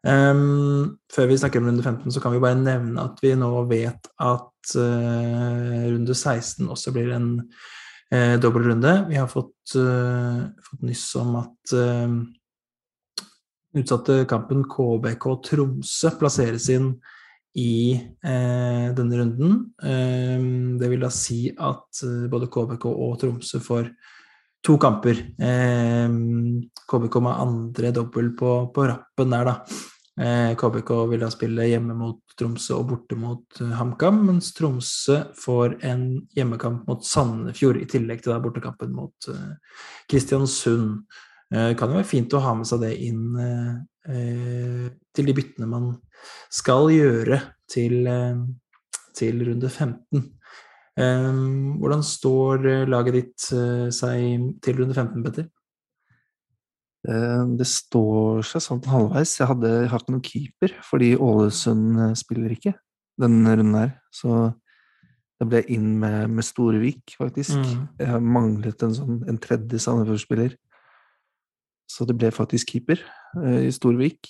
Um, 0.00 0.96
før 1.12 1.28
vi 1.28 1.36
snakker 1.36 1.60
om 1.60 1.68
runde 1.68 1.84
15, 1.84 2.08
så 2.14 2.22
kan 2.24 2.32
vi 2.32 2.40
bare 2.40 2.56
nevne 2.56 3.04
at 3.04 3.20
vi 3.20 3.34
nå 3.36 3.50
vet 3.68 4.08
at 4.16 4.74
uh, 4.80 5.86
runde 5.92 6.16
16 6.16 6.70
også 6.72 6.94
blir 6.96 7.12
en 7.14 7.30
uh, 7.44 8.36
dobbeltrunde. 8.40 8.94
Vi 9.10 9.20
har 9.20 9.28
fått, 9.30 9.76
uh, 9.76 10.48
fått 10.70 10.86
nyss 10.88 11.04
om 11.20 11.36
at 11.42 11.76
uh, 11.76 12.16
utsatte 13.76 14.24
kampen 14.30 14.64
KBK 14.72 15.30
Tromsø 15.46 16.14
plasseres 16.18 16.70
inn 16.72 16.94
i 17.58 17.94
eh, 18.24 18.86
denne 18.94 19.18
runden. 19.18 19.54
Eh, 19.82 20.42
det 20.78 20.90
vil 20.90 21.02
da 21.02 21.10
si 21.14 21.48
at 21.50 22.02
eh, 22.06 22.26
både 22.30 22.50
KBK 22.52 22.86
og 22.90 23.16
Tromsø 23.20 23.60
får 23.64 23.88
to 24.66 24.76
kamper. 24.78 25.22
Eh, 25.40 26.18
KBK 26.90 27.22
med 27.24 27.46
andre 27.46 27.94
dobbel 27.96 28.34
på, 28.38 28.52
på 28.74 28.86
rappen 28.90 29.34
der, 29.34 29.50
da. 29.50 29.56
Eh, 30.20 30.52
KBK 30.58 30.92
vil 31.10 31.24
da 31.24 31.30
spille 31.32 31.66
hjemme 31.70 31.96
mot 31.96 32.36
Tromsø 32.38 32.76
og 32.78 32.90
borte 32.92 33.18
mot 33.18 33.62
eh, 33.62 33.74
HamKam, 33.78 34.22
mens 34.28 34.52
Tromsø 34.54 35.22
får 35.38 35.80
en 35.90 36.04
hjemmekamp 36.36 36.86
mot 36.90 37.02
Sandefjord 37.06 37.80
i 37.80 37.88
tillegg 37.90 38.22
til 38.22 38.34
da 38.34 38.38
bortekampen 38.44 38.94
mot 38.94 39.30
Kristiansund. 40.10 41.02
Det 41.50 41.74
kan 41.78 41.90
jo 41.90 41.98
være 41.98 42.06
fint 42.06 42.34
å 42.38 42.42
ha 42.44 42.52
med 42.54 42.68
seg 42.68 42.84
det 42.84 42.92
inn 43.02 43.34
til 45.14 45.26
de 45.26 45.34
byttene 45.34 45.68
man 45.68 45.88
skal 46.52 46.90
gjøre 46.92 47.40
til, 47.70 48.06
eh, 48.06 48.42
til 49.16 49.46
runde 49.46 49.70
15. 49.70 50.26
Eh, 51.00 51.32
hvordan 51.80 52.04
står 52.04 52.66
eh, 52.66 52.86
laget 52.88 53.18
ditt 53.18 53.48
seg 53.94 54.52
til 54.62 54.82
runde 54.82 54.94
15, 54.94 55.24
Petter? 55.24 55.48
Det 57.00 57.64
står 57.64 58.42
seg 58.44 58.60
sånn 58.60 58.82
halvveis. 58.84 59.38
Jeg, 59.38 59.48
hadde, 59.48 59.68
hatt 59.88 60.10
noen 60.12 60.20
keeper, 60.20 60.74
fordi 60.84 61.14
Ålesund 61.16 61.96
spiller 62.20 62.52
ikke 62.52 62.74
denne 63.16 63.54
runden 63.56 63.78
her. 63.78 63.94
Så 64.12 64.34
da 65.40 65.48
ble 65.48 65.62
jeg 65.62 65.78
inn 65.78 65.94
med, 66.02 66.28
med 66.28 66.44
Storevik, 66.44 67.14
faktisk. 67.16 67.56
Mm. 67.56 67.86
Jeg 68.04 68.20
manglet 68.20 68.84
en, 68.84 68.92
sånn, 68.98 69.22
en 69.32 69.40
tredje 69.40 69.80
Sandefjord-spiller. 69.80 70.58
Så 71.90 72.06
det 72.06 72.14
ble 72.18 72.30
faktisk 72.30 72.70
keeper 72.70 73.00
i 73.50 73.70
Storvik. 73.74 74.28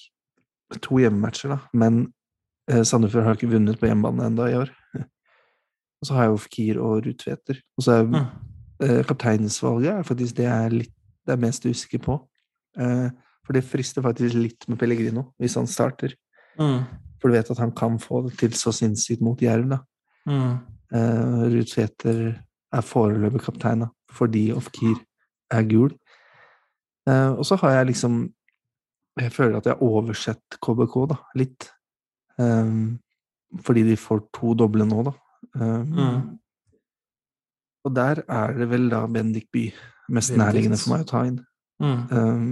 to 0.81 1.01
hjemmematcher, 1.03 1.51
da. 1.51 1.59
Men 1.75 2.13
eh, 2.71 2.85
Sandefjord 2.87 3.27
har 3.27 3.37
ikke 3.37 3.51
vunnet 3.51 3.81
på 3.81 3.89
hjemmebane 3.89 4.29
enda 4.31 4.47
i 4.49 4.55
år. 4.57 4.71
Og 6.01 6.09
så 6.09 6.15
har 6.15 6.25
jeg 6.25 6.33
jo 6.33 6.43
Fikir 6.45 6.81
og 6.81 7.05
Ruth 7.05 7.25
Tveter. 7.25 7.59
Og 7.77 7.85
så 7.85 7.99
er 7.99 8.07
mm. 8.07 8.21
eh, 8.87 9.01
kapteinsvalget 9.09 9.93
er 9.93 10.07
faktisk 10.07 10.39
det 10.39 10.47
jeg 10.47 10.69
er 10.71 10.77
litt 10.79 10.95
det 11.27 11.37
er 11.37 11.43
mest 11.43 11.67
usikker 11.67 12.03
på. 12.03 12.17
Eh, 12.81 13.09
for 13.47 13.57
det 13.57 13.67
frister 13.67 14.05
faktisk 14.05 14.37
litt 14.39 14.67
med 14.71 14.79
Pellegrino 14.81 15.31
hvis 15.41 15.57
han 15.59 15.69
starter. 15.71 16.15
Mm. 16.61 16.85
For 17.21 17.29
du 17.29 17.37
vet 17.37 17.51
at 17.53 17.61
han 17.61 17.73
kan 17.77 17.99
få 18.01 18.25
det 18.27 18.37
til 18.41 18.55
så 18.57 18.73
sinnssykt 18.75 19.23
mot 19.25 19.41
Jerv, 19.43 19.69
da. 19.75 19.81
Mm. 20.29 20.55
Eh, 20.95 21.45
Ruud 21.53 21.69
Tveter 21.71 22.23
er 22.71 22.87
foreløpig 22.87 23.43
kaptein, 23.45 23.85
da, 23.85 23.91
fordi 24.15 24.51
Ofkir 24.57 24.97
er 25.53 25.67
gul. 25.69 25.93
Eh, 27.09 27.31
og 27.31 27.47
så 27.47 27.57
har 27.63 27.79
jeg 27.79 27.93
liksom 27.95 28.23
jeg 29.21 29.33
føler 29.33 29.59
at 29.59 29.67
jeg 29.67 29.77
har 29.77 29.83
oversett 29.85 30.59
KBK 30.63 30.97
da, 31.11 31.17
litt. 31.39 31.69
Um, 32.41 33.01
fordi 33.67 33.83
de 33.89 33.97
får 33.99 34.23
to 34.37 34.55
doble 34.59 34.87
nå, 34.89 35.03
da. 35.09 35.13
Um, 35.59 35.97
mm. 35.97 36.21
Og 37.85 37.95
der 37.97 38.23
er 38.29 38.55
det 38.57 38.69
vel 38.71 38.89
da 38.93 39.05
Bendik 39.11 39.49
By 39.53 39.67
mest 40.15 40.35
nærliggende 40.37 40.79
for 40.81 40.95
meg 40.95 41.05
å 41.05 41.11
ta 41.11 41.25
inn. 41.29 41.41
Mm. 41.83 42.01
Um, 42.13 42.51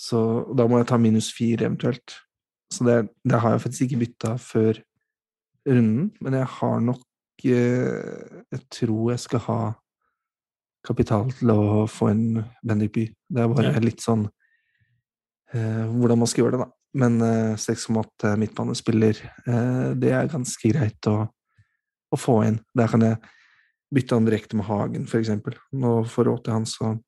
så 0.00 0.22
da 0.56 0.66
må 0.70 0.80
jeg 0.80 0.88
ta 0.90 0.98
minus 0.98 1.30
fire 1.34 1.68
eventuelt. 1.68 2.16
Så 2.72 2.86
det, 2.88 2.96
det 3.28 3.40
har 3.42 3.54
jeg 3.54 3.64
faktisk 3.66 3.86
ikke 3.86 4.02
bytta 4.06 4.34
før 4.40 4.80
runden, 5.68 6.10
men 6.24 6.38
jeg 6.40 6.48
har 6.56 6.78
nok 6.82 7.44
eh, 7.44 8.42
Jeg 8.50 8.62
tror 8.72 9.12
jeg 9.12 9.20
skal 9.22 9.42
ha 9.46 9.58
kapital 10.82 11.30
til 11.38 11.50
å 11.54 11.84
få 11.90 12.10
en 12.10 12.44
By. 12.62 13.04
Det 13.28 13.42
er 13.42 13.50
bare 13.52 13.82
litt 13.84 14.02
sånn 14.02 14.26
Eh, 15.52 15.84
hvordan 15.92 16.22
man 16.22 16.30
skal 16.30 16.46
gjøre 16.46 16.56
det, 16.56 16.64
da. 16.64 16.70
Men 17.02 17.20
6,8 17.60 18.28
eh, 18.28 18.36
midtbanespiller, 18.40 19.22
eh, 19.46 19.86
det 20.00 20.12
er 20.16 20.32
ganske 20.32 20.72
greit 20.72 21.08
å, 21.08 21.16
å, 21.28 22.20
få 22.20 22.38
inn. 22.46 22.58
Der 22.76 22.88
kan 22.88 23.04
jeg 23.04 23.18
bytte 23.92 24.16
han 24.16 24.28
direkte 24.28 24.56
med 24.56 24.68
Hagen, 24.68 25.04
f.eks. 25.08 25.32
Nå 25.76 25.94
får 26.08 26.28
råd 26.28 26.44
til 26.44 26.56
han, 26.58 26.68
så 26.68 26.98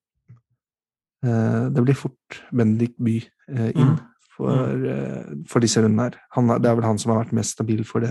Det 1.25 1.81
blir 1.81 1.97
fort 1.97 2.35
Bendik 2.53 2.99
By 3.01 3.15
inn 3.49 3.95
mm. 3.95 4.01
for, 4.35 4.75
mm. 4.77 5.47
for 5.49 5.65
disse 5.65 5.81
rundene 5.81 6.11
her. 6.11 6.19
Han, 6.37 6.51
det 6.61 6.69
er 6.69 6.77
vel 6.77 6.85
han 6.85 6.99
som 7.01 7.15
har 7.15 7.23
vært 7.23 7.33
mest 7.39 7.55
stabil 7.57 7.81
for 7.89 8.05
det 8.05 8.11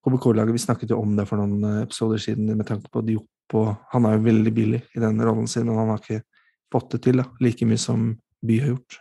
KBK-laget. 0.00 0.54
Vi 0.56 0.62
snakket 0.62 0.94
jo 0.94 1.02
om 1.02 1.12
det 1.18 1.26
for 1.28 1.42
noen 1.42 1.82
episoder 1.82 2.22
siden 2.24 2.48
med 2.48 2.64
tanke 2.64 2.88
på 2.88 3.04
Diop, 3.04 3.28
og 3.58 3.72
han 3.92 4.06
er 4.08 4.16
jo 4.16 4.26
veldig 4.26 4.52
billig 4.54 4.82
i 4.96 5.02
den 5.02 5.22
rollen 5.22 5.48
sin, 5.50 5.70
og 5.70 5.80
han 5.80 5.92
har 5.92 6.02
ikke 6.02 6.22
fått 6.72 6.94
det 6.94 7.02
til 7.06 7.22
da, 7.22 7.28
like 7.44 7.68
mye 7.68 7.80
som 7.80 8.12
By 8.42 8.58
har 8.58 8.72
gjort. 8.72 8.98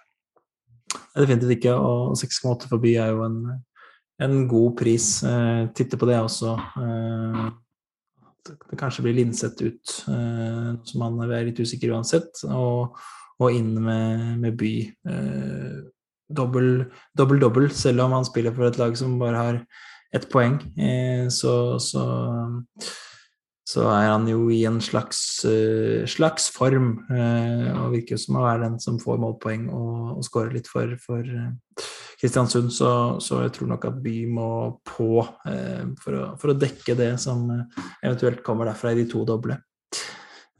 Definitivt 1.15 1.55
ikke, 1.55 1.73
og 1.75 2.15
6,8 2.19 2.69
for 2.69 2.83
By 2.83 2.93
er 3.01 3.13
jo 3.15 3.23
en, 3.25 3.39
en 4.21 4.35
god 4.51 4.75
pris. 4.79 5.07
Eh, 5.25 5.63
titter 5.75 5.99
på 5.99 6.09
det 6.09 6.19
også. 6.21 6.53
Eh, 6.83 7.47
det 8.49 8.77
kanskje 8.79 9.05
blir 9.05 9.17
Linseth 9.17 9.65
ut, 9.65 9.95
eh, 10.11 10.69
som 10.91 11.05
han 11.05 11.19
er 11.27 11.47
litt 11.47 11.61
usikker 11.61 11.93
uansett, 11.95 12.43
og, 12.49 12.97
og 13.41 13.57
inn 13.57 13.73
med, 13.81 14.27
med 14.43 14.57
By. 14.59 14.73
Eh, 15.09 15.79
dobbel, 16.31 16.85
dobbel, 17.17 17.69
selv 17.75 18.05
om 18.05 18.15
han 18.15 18.27
spiller 18.27 18.55
for 18.55 18.69
et 18.69 18.79
lag 18.79 18.95
som 18.97 19.19
bare 19.21 19.39
har 19.39 19.63
ett 20.15 20.29
poeng. 20.31 20.59
Eh, 20.77 21.27
så, 21.29 21.79
så 21.79 22.03
så 23.67 23.85
er 23.93 24.07
han 24.09 24.25
jo 24.29 24.47
i 24.49 24.63
en 24.65 24.79
slags, 24.81 25.19
uh, 25.45 26.03
slags 26.09 26.49
form, 26.53 26.95
uh, 27.11 27.83
og 27.83 27.95
virker 27.95 28.19
som 28.19 28.39
å 28.39 28.45
være 28.45 28.65
den 28.65 28.79
som 28.81 28.99
får 29.01 29.21
målpoeng 29.21 29.67
og, 29.69 30.17
og 30.17 30.25
skårer 30.25 30.55
litt 30.57 30.69
for, 30.69 30.95
for 31.01 31.21
uh, 31.21 31.51
Kristiansund. 32.21 32.71
Så, 32.73 32.91
så, 33.21 33.43
jeg 33.45 33.53
tror 33.55 33.71
nok 33.73 33.87
at 33.89 33.99
By 34.01 34.15
må 34.29 34.49
på 34.87 35.11
for 35.21 36.17
å, 36.17 36.23
for, 36.41 36.53
å, 36.53 36.57
dekke 36.57 36.97
det 36.97 37.13
som 37.21 37.47
eventuelt 38.01 38.43
kommer 38.45 38.69
derfra 38.69 38.93
i 38.93 39.01
de 39.01 39.07
to 39.09 39.23
doble. 39.25 39.57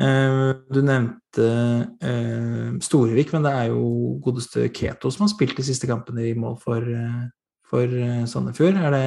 Du 0.02 0.80
nevnte 0.82 1.46
Storevik, 2.82 3.30
men 3.36 3.46
det 3.46 3.52
er 3.54 3.68
jo 3.70 4.16
godeste 4.26 4.64
Keto 4.74 5.12
som 5.14 5.28
har 5.28 5.30
spilt 5.36 5.60
de 5.60 5.66
siste 5.68 5.86
kampene 5.86 6.26
i 6.32 6.34
mål 6.34 6.58
for, 6.64 6.88
for 7.70 7.94
Sandefjord. 8.32 8.82
Er 8.82 8.96
det 8.96 9.06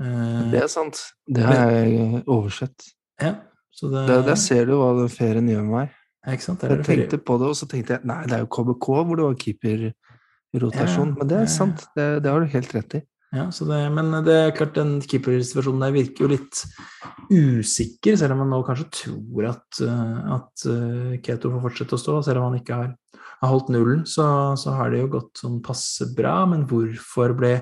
det 0.00 0.62
er 0.62 0.70
sant. 0.72 1.00
Det 1.28 1.44
har 1.44 1.70
jeg 1.74 2.22
oversett. 2.24 2.88
Ja, 3.20 3.34
det... 3.80 3.90
Der, 4.08 4.22
der, 4.24 4.38
ser 4.40 4.66
du 4.68 4.76
hva 4.80 4.92
den 4.98 5.12
ferien 5.12 5.48
gjør 5.50 5.66
med 5.66 5.76
meg. 5.76 5.94
jeg 6.26 6.84
tenkte 6.86 7.20
på 7.20 7.36
det, 7.40 7.52
og 7.52 7.56
så 7.56 7.68
tenkte 7.68 7.96
jeg 7.96 8.08
nei, 8.08 8.22
det 8.28 8.36
er 8.36 8.44
jo 8.44 8.50
KBK 8.56 8.88
hvor 8.88 9.20
det 9.20 9.26
var 9.26 9.38
keeperrotasjon. 9.44 11.14
Ja, 11.14 11.18
men 11.20 11.30
det 11.32 11.38
er 11.40 11.48
sant. 11.52 11.86
Det, 11.96 12.10
det, 12.24 12.32
har 12.32 12.44
du 12.44 12.54
helt 12.54 12.76
rett 12.76 12.98
i. 13.00 13.02
Ja, 13.30 13.46
det, 13.46 13.80
men 13.94 14.10
det 14.26 14.34
er 14.34 14.56
klart 14.56 14.74
den 14.74 14.96
keepersituasjonen 15.04 15.84
der 15.84 15.94
virker 15.94 16.26
jo 16.26 16.32
litt 16.32 16.64
usikker, 17.30 18.16
selv 18.18 18.34
om 18.34 18.42
man 18.42 18.50
nå 18.56 18.64
kanskje 18.66 18.88
tror 19.04 19.52
at, 19.52 19.82
at 19.84 20.64
eh, 20.66 21.20
Keto 21.22 21.52
får 21.52 21.62
fortsette 21.68 21.94
å 21.94 22.02
stå, 22.02 22.16
selv 22.26 22.42
om 22.42 22.48
han 22.48 22.58
ikke 22.58 22.80
har 22.80 22.90
har 23.40 23.52
holdt 23.54 23.70
nullen, 23.72 24.02
så, 24.08 24.24
så, 24.60 24.74
har 24.76 24.92
det 24.92 25.00
jo 25.00 25.12
gått 25.14 25.40
sånn 25.40 25.60
passe 25.64 26.10
bra. 26.16 26.42
Men 26.50 26.66
hvorfor 26.68 27.32
ble 27.38 27.54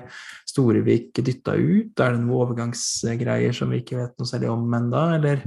Storevik 0.49 1.13
dytta 1.23 1.55
ut? 1.55 1.93
Er 1.95 2.15
det 2.15 2.19
noen 2.19 2.35
overgangsgreier 2.41 3.55
som 3.55 3.71
vi 3.71 3.79
ikke 3.83 4.01
vet 4.01 4.19
noe 4.19 4.27
særlig 4.27 4.51
om 4.51 4.67
ennå, 4.75 5.05
eller, 5.19 5.45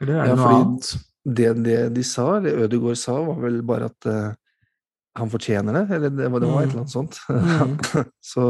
eller, 0.00 0.14
er 0.14 0.22
det 0.22 0.30
ja, 0.30 0.38
noe 0.38 0.54
annet? 0.60 0.94
Det, 1.24 1.50
det, 1.64 1.76
de 1.96 2.06
sa, 2.06 2.28
eller 2.38 2.66
Ødegaard 2.66 3.00
sa, 3.00 3.18
var 3.26 3.42
vel 3.42 3.60
bare 3.66 3.90
at 3.90 4.08
uh, 4.10 4.30
han 5.18 5.30
fortjener 5.32 5.80
det, 5.80 5.84
eller 5.96 6.10
det, 6.12 6.22
det 6.22 6.30
var 6.30 6.44
et 6.44 6.48
mm. 6.48 6.56
eller 6.62 6.80
annet 6.84 6.96
sånt. 6.96 7.20
Mm. 7.34 7.76
så 8.22 8.48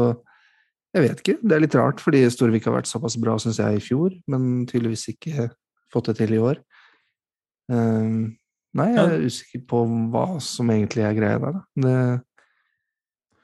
Jeg 0.95 1.03
vet 1.03 1.19
ikke. 1.19 1.37
Det 1.41 1.55
er 1.55 1.61
litt 1.65 1.75
rart, 1.75 1.99
fordi 1.99 2.21
Storvik 2.31 2.69
har 2.69 2.77
vært 2.77 2.87
såpass 2.87 3.17
bra, 3.19 3.35
syns 3.41 3.59
jeg, 3.59 3.79
i 3.79 3.83
fjor, 3.83 4.13
men 4.31 4.63
tydeligvis 4.69 5.09
ikke 5.11 5.49
fått 5.91 6.11
det 6.11 6.19
til 6.21 6.37
i 6.37 6.39
år. 6.39 6.61
Um, 7.71 8.35
nei, 8.75 8.89
jeg 8.93 9.03
er 9.03 9.25
usikker 9.29 9.63
på 9.69 9.81
hva 10.13 10.25
som 10.43 10.71
egentlig 10.73 11.05
er 11.07 11.17
greia 11.17 11.41
der, 11.41 11.59
da. 11.59 11.63
Det, 11.85 11.95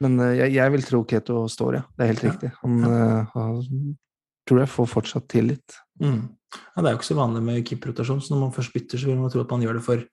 men 0.02 0.17
uh, 0.20 0.32
jeg, 0.34 0.56
jeg, 0.58 0.74
vil 0.76 0.86
tro 0.88 1.02
Keto 1.08 1.46
står, 1.52 1.80
ja. 1.80 1.84
Det 1.96 2.04
er 2.04 2.12
helt 2.13 2.28
riktig. 2.28 2.52
Han, 2.63 2.78
uh, 2.84 3.34
han, 3.36 3.96
tror 4.50 4.63
jeg 4.63 4.74
får 4.74 4.89
fortsatt 4.89 5.28
tillit. 5.32 5.80
Mm. 6.02 6.24
Ja, 6.52 6.82
det 6.82 6.88
er 6.89 6.94
jo 6.96 7.00
ikke 7.00 7.12
så 7.12 7.20
vanlig 7.20 7.41
med 7.46 7.65
keeperrotasjon, 7.67 8.22
så 8.24 8.34
når 8.34 8.41
man 8.41 8.56
først 8.56 8.74
bytter, 8.76 9.00
så 9.00 9.08
vil 9.08 9.20
man 9.20 9.32
tro 9.32 9.44
at 9.46 9.52
man 9.54 9.63
gjør 9.63 9.78
det 9.78 9.86
for 9.86 10.06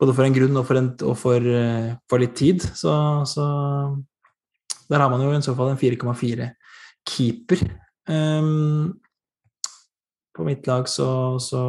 både 0.00 0.14
for 0.16 0.26
en 0.26 0.34
grunn 0.34 0.56
og 0.56 0.64
for, 0.66 0.80
en, 0.80 0.88
og 1.06 1.16
for, 1.20 1.44
uh, 1.44 1.92
for 2.10 2.22
litt 2.22 2.34
tid. 2.38 2.64
Så, 2.64 2.92
så, 3.28 3.46
der 4.90 5.04
har 5.04 5.12
man 5.12 5.22
jo 5.22 5.30
i 5.32 5.44
så 5.44 5.54
fall 5.56 5.72
en 5.72 5.80
4,4 5.80 6.50
keeper. 7.08 7.62
Um, 8.10 8.98
på 10.36 10.46
mitt 10.46 10.66
lag 10.66 10.88
så, 10.88 11.38
så, 11.42 11.62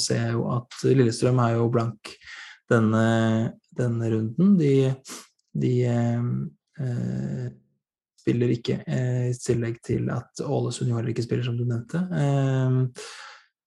ser 0.00 0.20
jeg 0.22 0.36
jo 0.36 0.44
at 0.54 0.82
Lillestrøm 0.86 1.40
er 1.42 1.56
jo 1.56 1.70
blank 1.72 2.12
denne, 2.70 3.06
denne 3.74 4.10
runden. 4.12 4.52
De, 4.60 4.74
de 5.58 5.72
eh, 5.88 7.48
spiller 8.18 8.52
ikke, 8.54 8.82
eh, 8.86 9.30
i 9.32 9.40
tillegg 9.40 9.80
til 9.84 10.10
at 10.14 10.44
Ålesund 10.44 10.92
jo 10.92 10.98
heller 10.98 11.14
ikke 11.14 11.26
spiller, 11.26 11.46
som 11.46 11.58
du 11.58 11.64
nevnte. 11.66 12.04
Eh, 12.22 13.04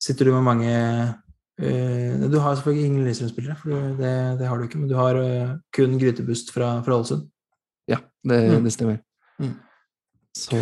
sitter 0.01 0.29
du 0.29 0.35
med 0.35 0.47
mange 0.47 0.71
eh, 0.71 2.27
Du 2.31 2.39
har 2.39 2.55
selvfølgelig 2.55 2.85
ingen 2.85 3.03
Lillestrøm-spillere, 3.05 3.57
for 3.59 3.97
det, 3.99 4.13
det, 4.39 4.47
har 4.47 4.57
du 4.57 4.67
ikke, 4.67 4.81
men 4.81 4.91
du 4.91 4.97
har 4.99 5.19
eh, 5.19 5.57
kun 5.75 5.99
Grytebust 5.99 6.53
fra, 6.55 6.77
fra 6.85 6.99
Ålesund. 6.99 7.27
Ja, 7.89 7.99
det, 8.23 8.43
mm. 8.47 8.63
det 8.63 8.77
stemmer. 8.77 9.01
Mm. 9.41 9.57
Så. 10.37 10.61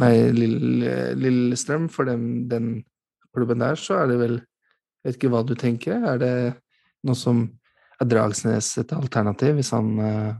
Nei, 0.00 0.14
Lillestrøm, 0.34 1.88
for 1.92 2.08
den, 2.08 2.48
den, 2.50 2.72
klubben 3.34 3.62
der, 3.62 3.74
så 3.74 3.96
er 4.02 4.12
det 4.12 4.18
vel 4.20 4.34
Jeg 4.38 5.08
vet 5.08 5.16
ikke 5.18 5.30
hva 5.32 5.40
du 5.44 5.54
tenker. 5.58 6.04
Er 6.06 6.20
det 6.22 6.34
noe 7.04 7.18
som 7.18 7.44
Er 8.00 8.08
Dragsnes 8.08 8.72
et 8.80 8.92
alternativ, 8.96 9.58
hvis 9.58 9.72
han 9.74 9.90
uh, 10.00 10.34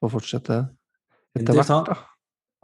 får 0.00 0.12
fortsette 0.14 0.60
etter 1.36 1.58
hvert, 1.58 1.90
da? 1.90 1.96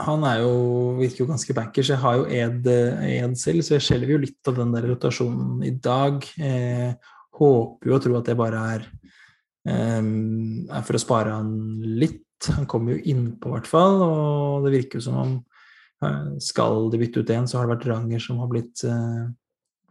Han 0.02 0.24
er 0.26 0.40
jo, 0.42 0.54
virker 0.98 1.22
jo 1.22 1.28
ganske 1.28 1.54
bankers. 1.54 1.90
Jeg 1.92 2.00
har 2.02 2.16
jo 2.18 2.24
Ed, 2.26 2.66
Ed 2.66 3.36
selv, 3.38 3.62
så 3.62 3.76
jeg 3.76 3.86
skjelver 3.86 4.14
jo 4.14 4.22
litt 4.24 4.50
av 4.50 4.56
den 4.58 4.72
der 4.74 4.88
rotasjonen 4.90 5.60
i 5.68 5.74
dag. 5.84 6.24
Eh, 6.40 6.96
håper 7.38 7.90
jo 7.90 7.94
og 7.98 8.02
tror 8.02 8.18
at 8.18 8.30
det 8.30 8.38
bare 8.40 8.62
er, 8.72 8.88
eh, 9.68 10.00
er 10.00 10.86
for 10.88 10.98
å 10.98 11.02
spare 11.02 11.36
han 11.36 11.52
litt. 11.84 12.24
Han 12.56 12.66
kommer 12.66 12.96
jo 12.96 13.04
innpå, 13.12 13.52
i 13.52 13.54
hvert 13.58 13.70
fall, 13.70 14.00
og 14.02 14.66
det 14.66 14.74
virker 14.74 14.98
jo 14.98 15.06
som 15.06 15.20
om 15.20 15.36
skal 16.42 16.88
de 16.92 17.00
bytte 17.00 17.22
ut 17.22 17.30
én, 17.34 17.46
så 17.48 17.58
har 17.58 17.66
det 17.66 17.76
vært 17.76 17.88
Ranger 17.90 18.22
som 18.22 18.40
har 18.42 18.50
blitt, 18.50 18.82
uh, 18.88 19.28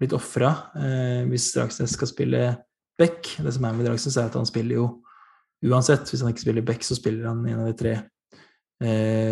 blitt 0.02 0.16
ofra. 0.18 0.54
Uh, 0.76 1.28
hvis 1.32 1.52
Dragsnes 1.56 1.96
skal 1.98 2.12
spille 2.12 2.42
back 3.02 3.32
Det 3.42 3.54
som 3.56 3.66
er 3.66 3.78
med 3.78 3.88
Dragsnes, 3.88 4.18
er 4.20 4.30
at 4.30 4.38
han 4.38 4.48
spiller 4.50 4.78
jo 4.78 4.88
uansett. 5.66 6.10
Hvis 6.10 6.22
han 6.22 6.34
ikke 6.34 6.44
spiller 6.44 6.66
back, 6.66 6.86
så 6.86 6.98
spiller 6.98 7.30
han 7.32 7.46
en 7.48 7.64
av 7.64 7.70
de 7.72 7.78
tre 7.82 8.00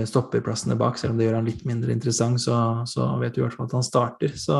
stopperplassene 0.05 0.75
bak. 0.77 0.99
Selv 1.01 1.15
om 1.15 1.17
det 1.17 1.25
gjør 1.25 1.39
han 1.39 1.47
litt 1.47 1.63
mindre 1.65 1.89
interessant, 1.89 2.37
så, 2.37 2.55
så 2.85 3.07
vet 3.17 3.33
du 3.33 3.39
i 3.39 3.41
hvert 3.41 3.55
fall 3.57 3.65
at 3.65 3.73
han 3.79 3.85
starter. 3.85 4.35
Så, 4.37 4.57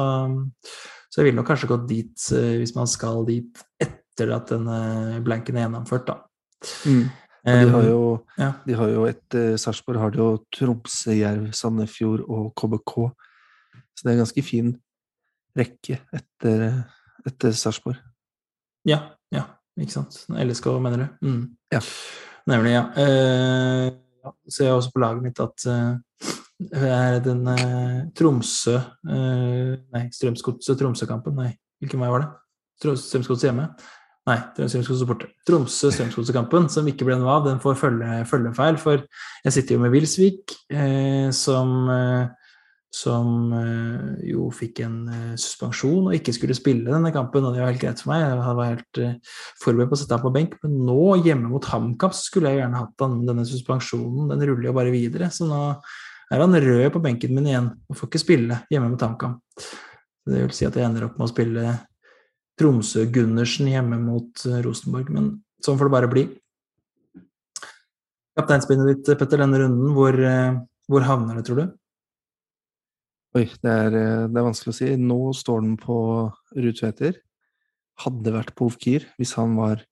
så 0.66 1.22
jeg 1.22 1.28
ville 1.28 1.38
nok 1.38 1.46
kanskje 1.52 1.70
gått 1.70 1.84
dit, 1.92 2.24
hvis 2.58 2.74
man 2.74 2.90
skal 2.90 3.22
dit 3.28 3.62
etter 3.86 4.34
at 4.34 4.50
denne 4.50 5.20
blanken 5.22 5.60
er 5.60 5.68
gjennomført, 5.68 6.10
da. 6.10 6.18
Mm. 6.90 7.06
Og 7.50 7.64
de 7.64 7.72
har 7.74 7.88
jo, 7.88 8.04
ja. 8.40 8.52
de 8.66 8.78
har 8.80 8.92
jo 8.94 9.06
etter 9.10 9.54
uh, 9.56 9.60
Sarpsborg 9.62 10.02
har 10.02 10.14
de 10.14 10.22
jo 10.22 10.30
Tromsø, 10.56 11.14
Jerv, 11.18 11.50
Sandefjord 11.56 12.26
og 12.28 12.52
KBK. 12.60 12.96
Så 13.98 14.06
det 14.06 14.12
er 14.12 14.18
en 14.18 14.24
ganske 14.24 14.46
fin 14.46 14.74
rekke 15.60 16.00
etter, 16.16 16.66
etter 17.28 17.56
Sarpsborg. 17.58 18.00
Ja, 18.88 19.02
ja, 19.36 19.46
ikke 19.80 19.98
sant. 19.98 20.22
LSK, 20.30 20.70
mener 20.82 21.04
du? 21.04 21.28
Mm. 21.28 21.42
Ja. 21.74 21.82
Nemlig, 22.50 22.72
ja. 22.74 22.84
Eh, 22.98 23.90
ja. 24.24 24.34
Så 24.48 24.64
jeg 24.64 24.74
også 24.74 24.94
på 24.94 25.02
laget 25.04 25.26
mitt 25.26 25.42
at 25.44 25.66
eh, 25.70 25.92
er 26.80 27.20
den 27.24 27.46
eh, 27.54 28.00
Tromsø 28.18 28.76
eh, 28.78 29.76
Nei, 29.94 30.06
Strømsgodset-Tromsø-kampen. 30.16 31.38
Nei, 31.40 31.54
hvilken 31.82 32.02
vei 32.04 32.12
var 32.12 32.26
det? 32.26 32.32
Strømsgodset 32.80 33.50
hjemme. 33.50 33.68
Nei, 34.30 34.38
Tromsø-Strømsgodset-kampen, 35.50 36.68
som 36.70 36.88
ikke 36.90 37.08
ble 37.08 37.16
noe 37.18 37.32
av, 37.34 37.48
den 37.48 37.62
får 37.64 37.78
følge, 37.80 38.20
følgefeil. 38.30 38.76
For 38.82 39.02
jeg 39.46 39.56
sitter 39.56 39.76
jo 39.76 39.82
med 39.82 39.94
Wilsvik, 39.96 40.54
eh, 40.70 41.32
som, 41.34 41.72
eh, 41.90 42.52
som 42.94 43.50
eh, 43.58 44.28
jo 44.30 44.52
fikk 44.54 44.84
en 44.86 45.00
eh, 45.16 45.34
suspensjon 45.40 46.12
og 46.12 46.18
ikke 46.18 46.36
skulle 46.38 46.58
spille 46.58 46.94
denne 46.94 47.14
kampen. 47.16 47.48
Og 47.48 47.58
det 47.58 47.64
var 47.64 47.74
helt 47.74 47.82
greit 47.82 48.04
for 48.04 48.14
meg, 48.14 48.28
jeg 48.28 48.60
var 48.60 48.70
helt 48.70 49.02
eh, 49.02 49.18
forberedt 49.64 49.90
på 49.90 49.98
å 49.98 50.04
sette 50.04 50.20
ham 50.20 50.26
på 50.28 50.36
benk. 50.38 50.56
Men 50.62 50.78
nå, 50.92 51.02
hjemme 51.26 51.50
mot 51.50 51.72
HamKam, 51.74 52.14
skulle 52.14 52.54
jeg 52.54 52.62
gjerne 52.62 52.84
hatt 52.84 53.06
han, 53.08 53.20
denne 53.26 53.50
suspensjonen. 53.50 54.30
Den 54.36 54.46
ruller 54.52 54.70
jo 54.70 54.78
bare 54.78 54.94
videre. 54.94 55.34
Så 55.34 55.50
nå 55.50 55.64
er 56.30 56.46
han 56.46 56.64
rød 56.70 56.92
på 56.94 57.02
benken 57.02 57.34
min 57.34 57.50
igjen 57.50 57.74
og 57.90 57.98
får 57.98 58.12
ikke 58.12 58.28
spille 58.28 58.64
hjemme 58.70 58.94
mot 58.94 59.10
HamKam. 59.10 59.40
Det 60.30 60.44
vil 60.44 60.54
si 60.54 60.70
at 60.70 60.76
jeg 60.78 60.86
ender 60.86 61.08
opp 61.08 61.18
med 61.18 61.26
å 61.26 61.32
spille 61.32 61.80
Tromsø-Gundersen 62.60 63.70
hjemme 63.72 64.00
mot 64.04 64.46
eh, 64.48 64.62
Rosenborg. 64.66 65.12
Men 65.16 65.32
sånn 65.64 65.80
får 65.80 65.90
det 65.90 65.96
bare 65.96 66.12
bli. 66.12 66.26
Kapteinspinnet 68.40 68.92
ditt, 68.94 69.12
Petter, 69.20 69.42
denne 69.42 69.60
runden, 69.62 69.94
hvor, 69.96 70.16
eh, 70.16 70.60
hvor 70.92 71.06
havner 71.08 71.40
det, 71.40 71.46
tror 71.48 71.62
du? 71.62 71.66
Oi, 73.38 73.46
det 73.62 73.72
er, 73.72 73.94
eh, 73.94 74.26
det 74.28 74.40
er, 74.40 74.48
vanskelig 74.48 74.74
å 74.74 74.78
si. 74.80 74.90
Nå 74.98 75.20
står 75.38 75.64
den 75.66 75.76
på 75.80 76.00
Ruud 76.58 76.80
Tveter. 76.80 77.20
Hadde 78.02 78.34
vært 78.34 78.56
på 78.58 78.70
Ofkir 78.72 79.06
hvis 79.20 79.36
han 79.38 79.56
var 79.60 79.84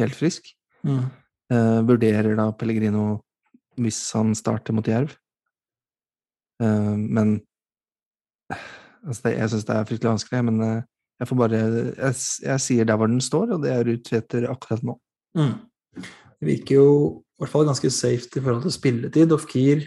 helt 0.00 0.16
frisk. 0.16 0.48
Mm. 0.86 1.04
Eh, 1.52 1.80
vurderer 1.86 2.38
da 2.38 2.50
Pellegrino 2.56 3.20
hvis 3.76 4.00
han 4.16 4.34
starter 4.38 4.74
mot 4.76 4.86
Jerv. 4.86 5.12
Eh, 6.62 6.94
men 6.96 7.36
altså 8.50 9.26
det, 9.26 9.34
jeg 9.36 9.52
syns 9.52 9.66
det 9.68 9.76
er 9.76 9.88
fryktelig 9.90 10.14
vanskelig. 10.14 10.44
Men 10.48 10.64
eh, 10.64 10.84
jeg 11.16 11.28
får 11.30 11.38
bare 11.40 11.60
jeg, 11.60 12.16
jeg, 12.44 12.60
sier 12.60 12.88
der 12.88 12.98
hvor 13.00 13.08
den 13.08 13.22
står, 13.24 13.54
og 13.56 13.62
det 13.64 13.72
er 13.72 13.86
Ruud 13.88 14.10
akkurat 14.50 14.84
nå. 14.84 14.98
Mm. 15.36 15.54
Det 16.36 16.48
virker 16.50 16.76
jo 16.76 16.90
i 17.16 17.42
hvert 17.42 17.52
fall 17.52 17.66
ganske 17.68 17.90
safe 17.92 18.28
i 18.36 18.42
forhold 18.42 18.62
til 18.64 18.74
spilletid. 18.74 19.32
Ofkir 19.32 19.86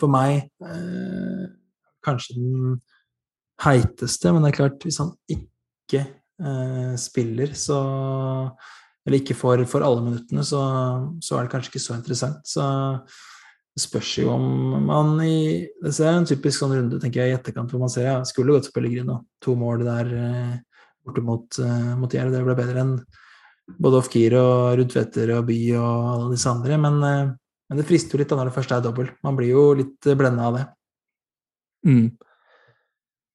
for 0.00 0.10
meg 0.10 0.48
eh, 0.64 1.46
kanskje 2.06 2.36
den 2.38 2.76
heiteste, 3.64 4.32
men 4.32 4.44
det 4.44 4.52
er 4.52 4.58
klart, 4.60 4.84
hvis 4.86 5.00
han 5.02 5.12
ikke 5.30 6.04
eh, 6.06 6.94
spiller, 7.00 7.54
så 7.54 7.80
Eller 9.06 9.22
ikke 9.22 9.34
får, 9.34 9.64
for 9.64 9.80
alle 9.80 10.02
minuttene, 10.04 10.42
så, 10.44 10.60
så, 11.24 11.36
er 11.38 11.46
det 11.46 11.50
kanskje 11.54 11.70
ikke 11.70 11.80
så 11.80 11.94
interessant. 11.96 12.42
Så 12.44 12.64
det 13.76 13.82
spørs 13.84 14.10
jo 14.18 14.32
om 14.32 14.46
man 14.88 15.12
i 15.22 15.66
Det 15.82 15.92
er 16.02 16.16
en 16.16 16.26
typisk 16.26 16.58
sånn 16.58 16.74
runde 16.74 16.98
tenker 17.00 17.22
jeg, 17.22 17.32
i 17.32 17.38
etterkant 17.38 17.70
hvor 17.70 17.82
man 17.84 17.92
ser 17.92 18.08
ja, 18.08 18.16
skulle 18.26 18.56
gått 18.56 18.68
til 18.68 18.74
Pellegrino. 18.76 19.20
To 19.44 19.54
mål 19.58 19.84
der 19.86 20.14
eh, 20.18 20.54
borte 21.06 21.22
mot, 21.24 21.60
eh, 21.62 21.92
mot 21.98 22.12
Jerv. 22.12 22.34
Det 22.34 22.42
ble 22.46 22.56
bedre 22.58 22.82
enn 22.82 22.96
både 23.80 24.00
Ofkir 24.02 24.34
og 24.40 24.80
Rudtveter 24.80 25.36
og 25.36 25.46
By 25.48 25.60
og 25.78 26.10
alle 26.14 26.32
disse 26.34 26.50
andre. 26.50 26.80
Men, 26.82 26.98
eh, 27.06 27.30
men 27.70 27.80
det 27.80 27.86
frister 27.86 28.18
jo 28.18 28.24
litt 28.24 28.32
da 28.32 28.40
når 28.40 28.50
det 28.50 28.56
første 28.58 28.76
er 28.76 28.84
dobbel. 28.88 29.14
Man 29.26 29.38
blir 29.38 29.54
jo 29.54 29.64
litt 29.78 30.10
blenda 30.18 30.50
av 30.50 30.58
det. 30.58 30.66
Mm. 31.86 32.10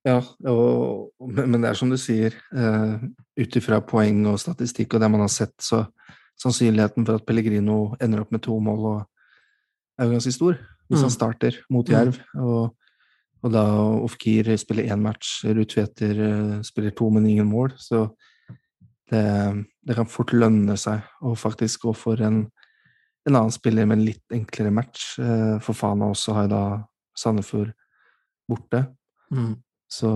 Ja, 0.05 0.19
og, 0.51 1.15
men 1.25 1.57
det 1.63 1.71
er 1.71 1.77
som 1.79 1.89
du 1.89 1.97
sier, 1.97 2.35
uh, 2.53 3.01
ut 3.41 3.55
ifra 3.57 3.79
poeng 3.81 4.19
og 4.29 4.37
statistikk 4.37 4.93
og 4.93 5.01
det 5.01 5.07
man 5.09 5.23
har 5.23 5.31
sett, 5.33 5.55
så 5.57 5.81
sannsynligheten 6.37 7.07
for 7.07 7.17
at 7.17 7.25
Pellegrino 7.25 7.95
ender 7.97 8.21
opp 8.21 8.35
med 8.35 8.43
to 8.45 8.59
mål 8.61 8.85
og 8.91 8.99
er 9.97 10.07
jo 10.07 10.15
ganske 10.17 10.33
stor 10.35 10.57
hvis 10.85 11.01
han 11.01 11.09
mm. 11.09 11.15
starter 11.15 11.59
mot 11.73 11.89
Jerv. 11.89 12.17
Mm. 12.35 12.41
Og, 12.45 12.75
og 13.45 13.53
da 13.53 13.63
Ofkir 14.05 14.51
spiller 14.61 14.91
én 14.93 15.01
match, 15.01 15.39
Rutveter 15.45 15.95
Tveter 15.95 16.19
uh, 16.21 16.59
spiller 16.65 16.93
to, 16.93 17.09
men 17.13 17.25
ingen 17.29 17.49
mål. 17.49 17.73
Så 17.81 18.07
det, 19.09 19.23
det, 19.81 19.95
kan 19.97 20.09
fort 20.09 20.33
lønne 20.33 20.77
seg 20.81 21.01
å 21.25 21.33
faktisk 21.37 21.87
gå 21.87 21.93
for 21.97 22.21
en, 22.25 22.43
en 23.25 23.33
annen 23.33 23.53
spiller 23.53 23.89
med 23.89 23.99
en 23.99 24.07
litt 24.11 24.37
enklere 24.37 24.73
match. 24.73 25.15
Uh, 25.17 25.57
for 25.63 25.77
Fana 25.77 26.11
også 26.13 26.37
har 26.37 26.47
jo 26.47 26.53
da 26.53 26.65
Sandefjord 27.17 27.73
borte. 28.49 28.85
Mm. 29.33 29.55
Så 29.89 30.09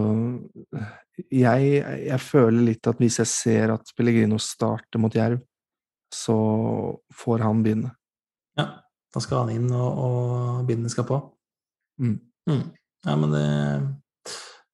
jeg, 1.30 1.70
jeg, 1.82 2.20
føler 2.24 2.66
litt 2.72 2.90
at 2.90 3.00
hvis 3.02 3.20
jeg 3.22 3.30
ser 3.32 3.74
at 3.74 3.94
Pellegrino 3.98 4.40
starter 4.42 5.02
mot 5.02 5.14
Jerv, 5.16 5.42
så 6.14 6.38
får 7.14 7.46
han 7.46 7.66
begynne. 7.66 7.92
Ja. 8.58 8.70
Da 9.14 9.22
skal 9.24 9.46
han 9.46 9.56
inn, 9.56 9.72
og, 9.74 10.04
og 10.06 10.68
bindene 10.68 10.92
skal 10.92 11.08
på. 11.10 11.18
Mm. 12.02 12.16
Mm. 12.50 12.64
Ja, 13.08 13.16
men 13.18 13.34
det, 13.34 13.46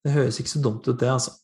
det, 0.04 0.14
høres 0.16 0.40
ikke 0.42 0.56
så 0.56 0.62
dumt 0.64 0.88
ut, 0.88 0.98
det, 1.00 1.10
altså. 1.12 1.38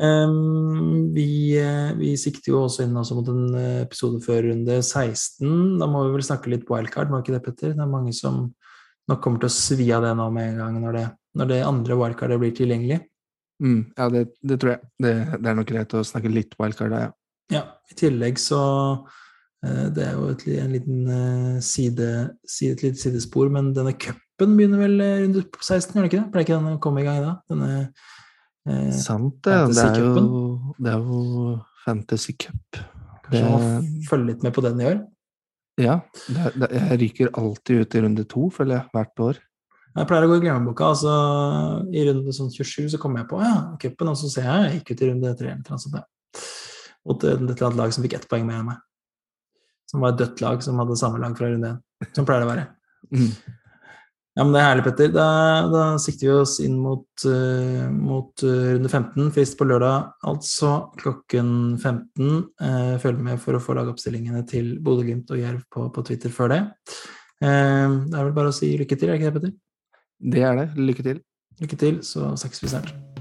Um, 0.00 1.12
vi, 1.12 1.52
vi, 1.98 2.14
sikter 2.16 2.54
jo 2.54 2.62
også 2.64 2.86
inn 2.86 2.96
også 2.96 3.18
mot 3.18 3.28
en 3.28 3.58
episode 3.84 4.22
før 4.24 4.48
runde 4.48 4.78
16. 4.80 5.44
Da 5.82 5.88
må 5.90 6.06
vi 6.06 6.14
vel 6.16 6.26
snakke 6.26 6.52
litt 6.52 6.64
wildcard, 6.70 7.12
må 7.12 7.20
ikke 7.20 7.36
det, 7.36 7.44
Petter? 7.44 7.76
Det 7.76 7.84
er 7.84 7.92
mange 7.92 8.14
som 8.16 8.46
nok 9.10 9.20
kommer 9.20 9.42
til 9.42 9.50
å 9.50 9.56
svi 9.56 9.90
av 9.92 10.06
det 10.06 10.14
nå 10.16 10.30
med 10.32 10.54
en 10.54 10.60
gang 10.62 10.78
når 10.80 10.96
det, 10.96 11.06
når 11.36 11.50
det 11.50 11.64
andre 11.66 11.98
wildcardet 11.98 12.40
blir 12.40 12.54
tilgjengelig. 12.56 13.02
Mm, 13.62 13.80
ja, 13.98 14.06
det, 14.10 14.28
det, 14.40 14.56
tror 14.62 14.72
jeg. 14.76 14.86
Det, 14.96 15.12
det, 15.36 15.48
er 15.50 15.58
nok 15.58 15.68
greit 15.68 15.98
å 15.98 16.06
snakke 16.06 16.32
litt 16.32 16.56
wildcard, 16.58 16.94
da, 16.94 17.02
ja. 17.04 17.12
ja. 17.58 17.66
I 17.92 17.98
tillegg 17.98 18.40
så 18.40 18.62
Eh, 19.02 19.21
det 19.62 20.02
er 20.02 20.16
jo 20.16 20.30
et, 20.32 20.42
en 20.58 20.72
liten 20.74 21.02
eh, 21.06 21.58
side, 21.62 22.06
side, 22.48 22.74
et 22.74 22.82
lite 22.82 22.98
sidespor, 22.98 23.50
men 23.54 23.70
denne 23.76 23.94
cupen 23.94 24.56
begynner 24.58 24.80
vel 24.82 24.96
eh, 25.04 25.20
rundt 25.22 25.54
16, 25.60 25.94
gjør 25.94 26.02
det 26.02 26.10
ikke 26.10 26.18
det? 26.18 26.30
Pleier 26.32 26.48
ikke 26.48 26.56
den 26.56 26.72
å 26.72 26.80
komme 26.82 27.04
i 27.04 27.06
gang 27.06 27.20
da? 27.22 27.36
Denne 27.52 27.70
eh, 27.78 28.90
Sant, 28.98 29.38
det. 29.46 29.60
Det 29.70 29.86
er, 29.86 30.02
jo, 30.02 30.74
det 30.82 30.90
er 30.90 31.06
jo 31.06 31.54
Fantasy 31.84 32.34
Cup. 32.34 32.82
Kanskje 33.28 33.46
man 33.46 33.62
må 33.62 34.04
følge 34.10 34.32
litt 34.32 34.44
med 34.48 34.56
på 34.56 34.66
den 34.66 34.82
i 34.82 34.90
år? 34.90 35.00
Ja. 35.80 35.96
Det, 36.26 36.52
det, 36.58 36.74
jeg 36.80 37.00
ryker 37.06 37.34
alltid 37.38 37.86
ut 37.86 37.94
i 37.94 38.04
runde 38.04 38.28
to, 38.34 38.50
føler 38.58 38.80
jeg, 38.80 38.90
hvert 38.96 39.26
år. 39.30 39.42
Jeg 39.92 40.08
pleier 40.08 40.26
å 40.26 40.30
gå 40.32 40.40
i 40.40 40.42
glemmeboka. 40.42 40.90
altså 40.90 41.16
I 41.94 42.06
runde 42.08 42.34
sånn 42.34 42.50
27 42.50 42.96
så 42.96 42.98
kommer 42.98 43.22
jeg 43.22 43.30
på 43.30 43.42
ja, 43.44 43.56
cupen, 43.78 44.10
og 44.10 44.18
så 44.18 44.30
ser 44.32 44.50
jeg 44.50 44.66
jeg 44.66 44.78
gikk 44.80 44.90
ut 44.90 45.02
i 45.04 45.12
runde 45.12 45.36
3 45.38 45.52
eller 45.52 45.68
noe 45.70 45.84
sånt. 45.86 46.48
Mot 47.06 47.26
et 47.26 47.36
eller 47.36 47.68
annet 47.68 47.78
lag 47.78 47.94
som 47.94 48.02
fikk 48.02 48.18
ett 48.18 48.26
poeng 48.30 48.50
enn 48.50 48.66
meg 48.66 48.88
som 49.92 50.04
var 50.04 50.14
et 50.14 50.22
dødt 50.22 50.40
lag 50.44 50.62
som 50.64 50.78
hadde 50.80 51.00
samme 51.00 51.20
lag 51.20 51.34
fra 51.38 51.50
runde 51.52 51.74
én. 51.74 51.82
Som 52.16 52.26
pleier 52.26 52.42
det 52.42 52.48
å 52.48 52.52
være. 52.54 52.70
Mm. 53.12 53.58
Ja, 54.32 54.46
men 54.46 54.54
det 54.54 54.60
er 54.62 54.70
herlig, 54.70 54.84
Petter. 54.86 55.10
Da, 55.12 55.26
da 55.68 55.82
sikter 56.00 56.28
vi 56.30 56.32
oss 56.38 56.54
inn 56.64 56.78
mot, 56.80 57.04
uh, 57.28 57.84
mot 57.92 58.44
uh, 58.46 58.62
runde 58.72 58.88
15. 58.88 59.28
Frist 59.36 59.58
på 59.60 59.66
lørdag, 59.68 60.08
altså 60.32 60.72
klokken 61.02 61.52
15. 61.76 62.32
Uh, 62.56 62.70
eh, 62.70 62.94
følg 63.02 63.20
med 63.28 63.42
for 63.44 63.58
å 63.58 63.62
få 63.62 63.76
lagoppstillingene 63.76 64.46
til 64.48 64.74
Bodø-Glimt 64.84 65.34
og 65.36 65.42
Jerv 65.42 65.60
på, 65.68 65.90
på, 65.92 66.06
Twitter 66.08 66.32
før 66.32 66.56
det. 66.56 66.62
det 67.42 67.52
er 67.52 68.22
vel 68.22 68.34
bare 68.36 68.54
å 68.54 68.56
si 68.56 68.72
lykke 68.80 68.96
til, 68.96 69.12
er 69.12 69.20
ikke 69.20 69.28
det, 69.28 69.38
Petter? 69.38 69.56
Det 70.32 70.48
er 70.48 70.60
det. 70.62 70.68
Lykke 70.80 71.10
til. 71.10 71.24
Lykke 71.60 71.82
til, 71.84 72.04
så 72.06 72.32
snakkes 72.32 72.64
vi 72.64 72.76
snart. 72.78 73.11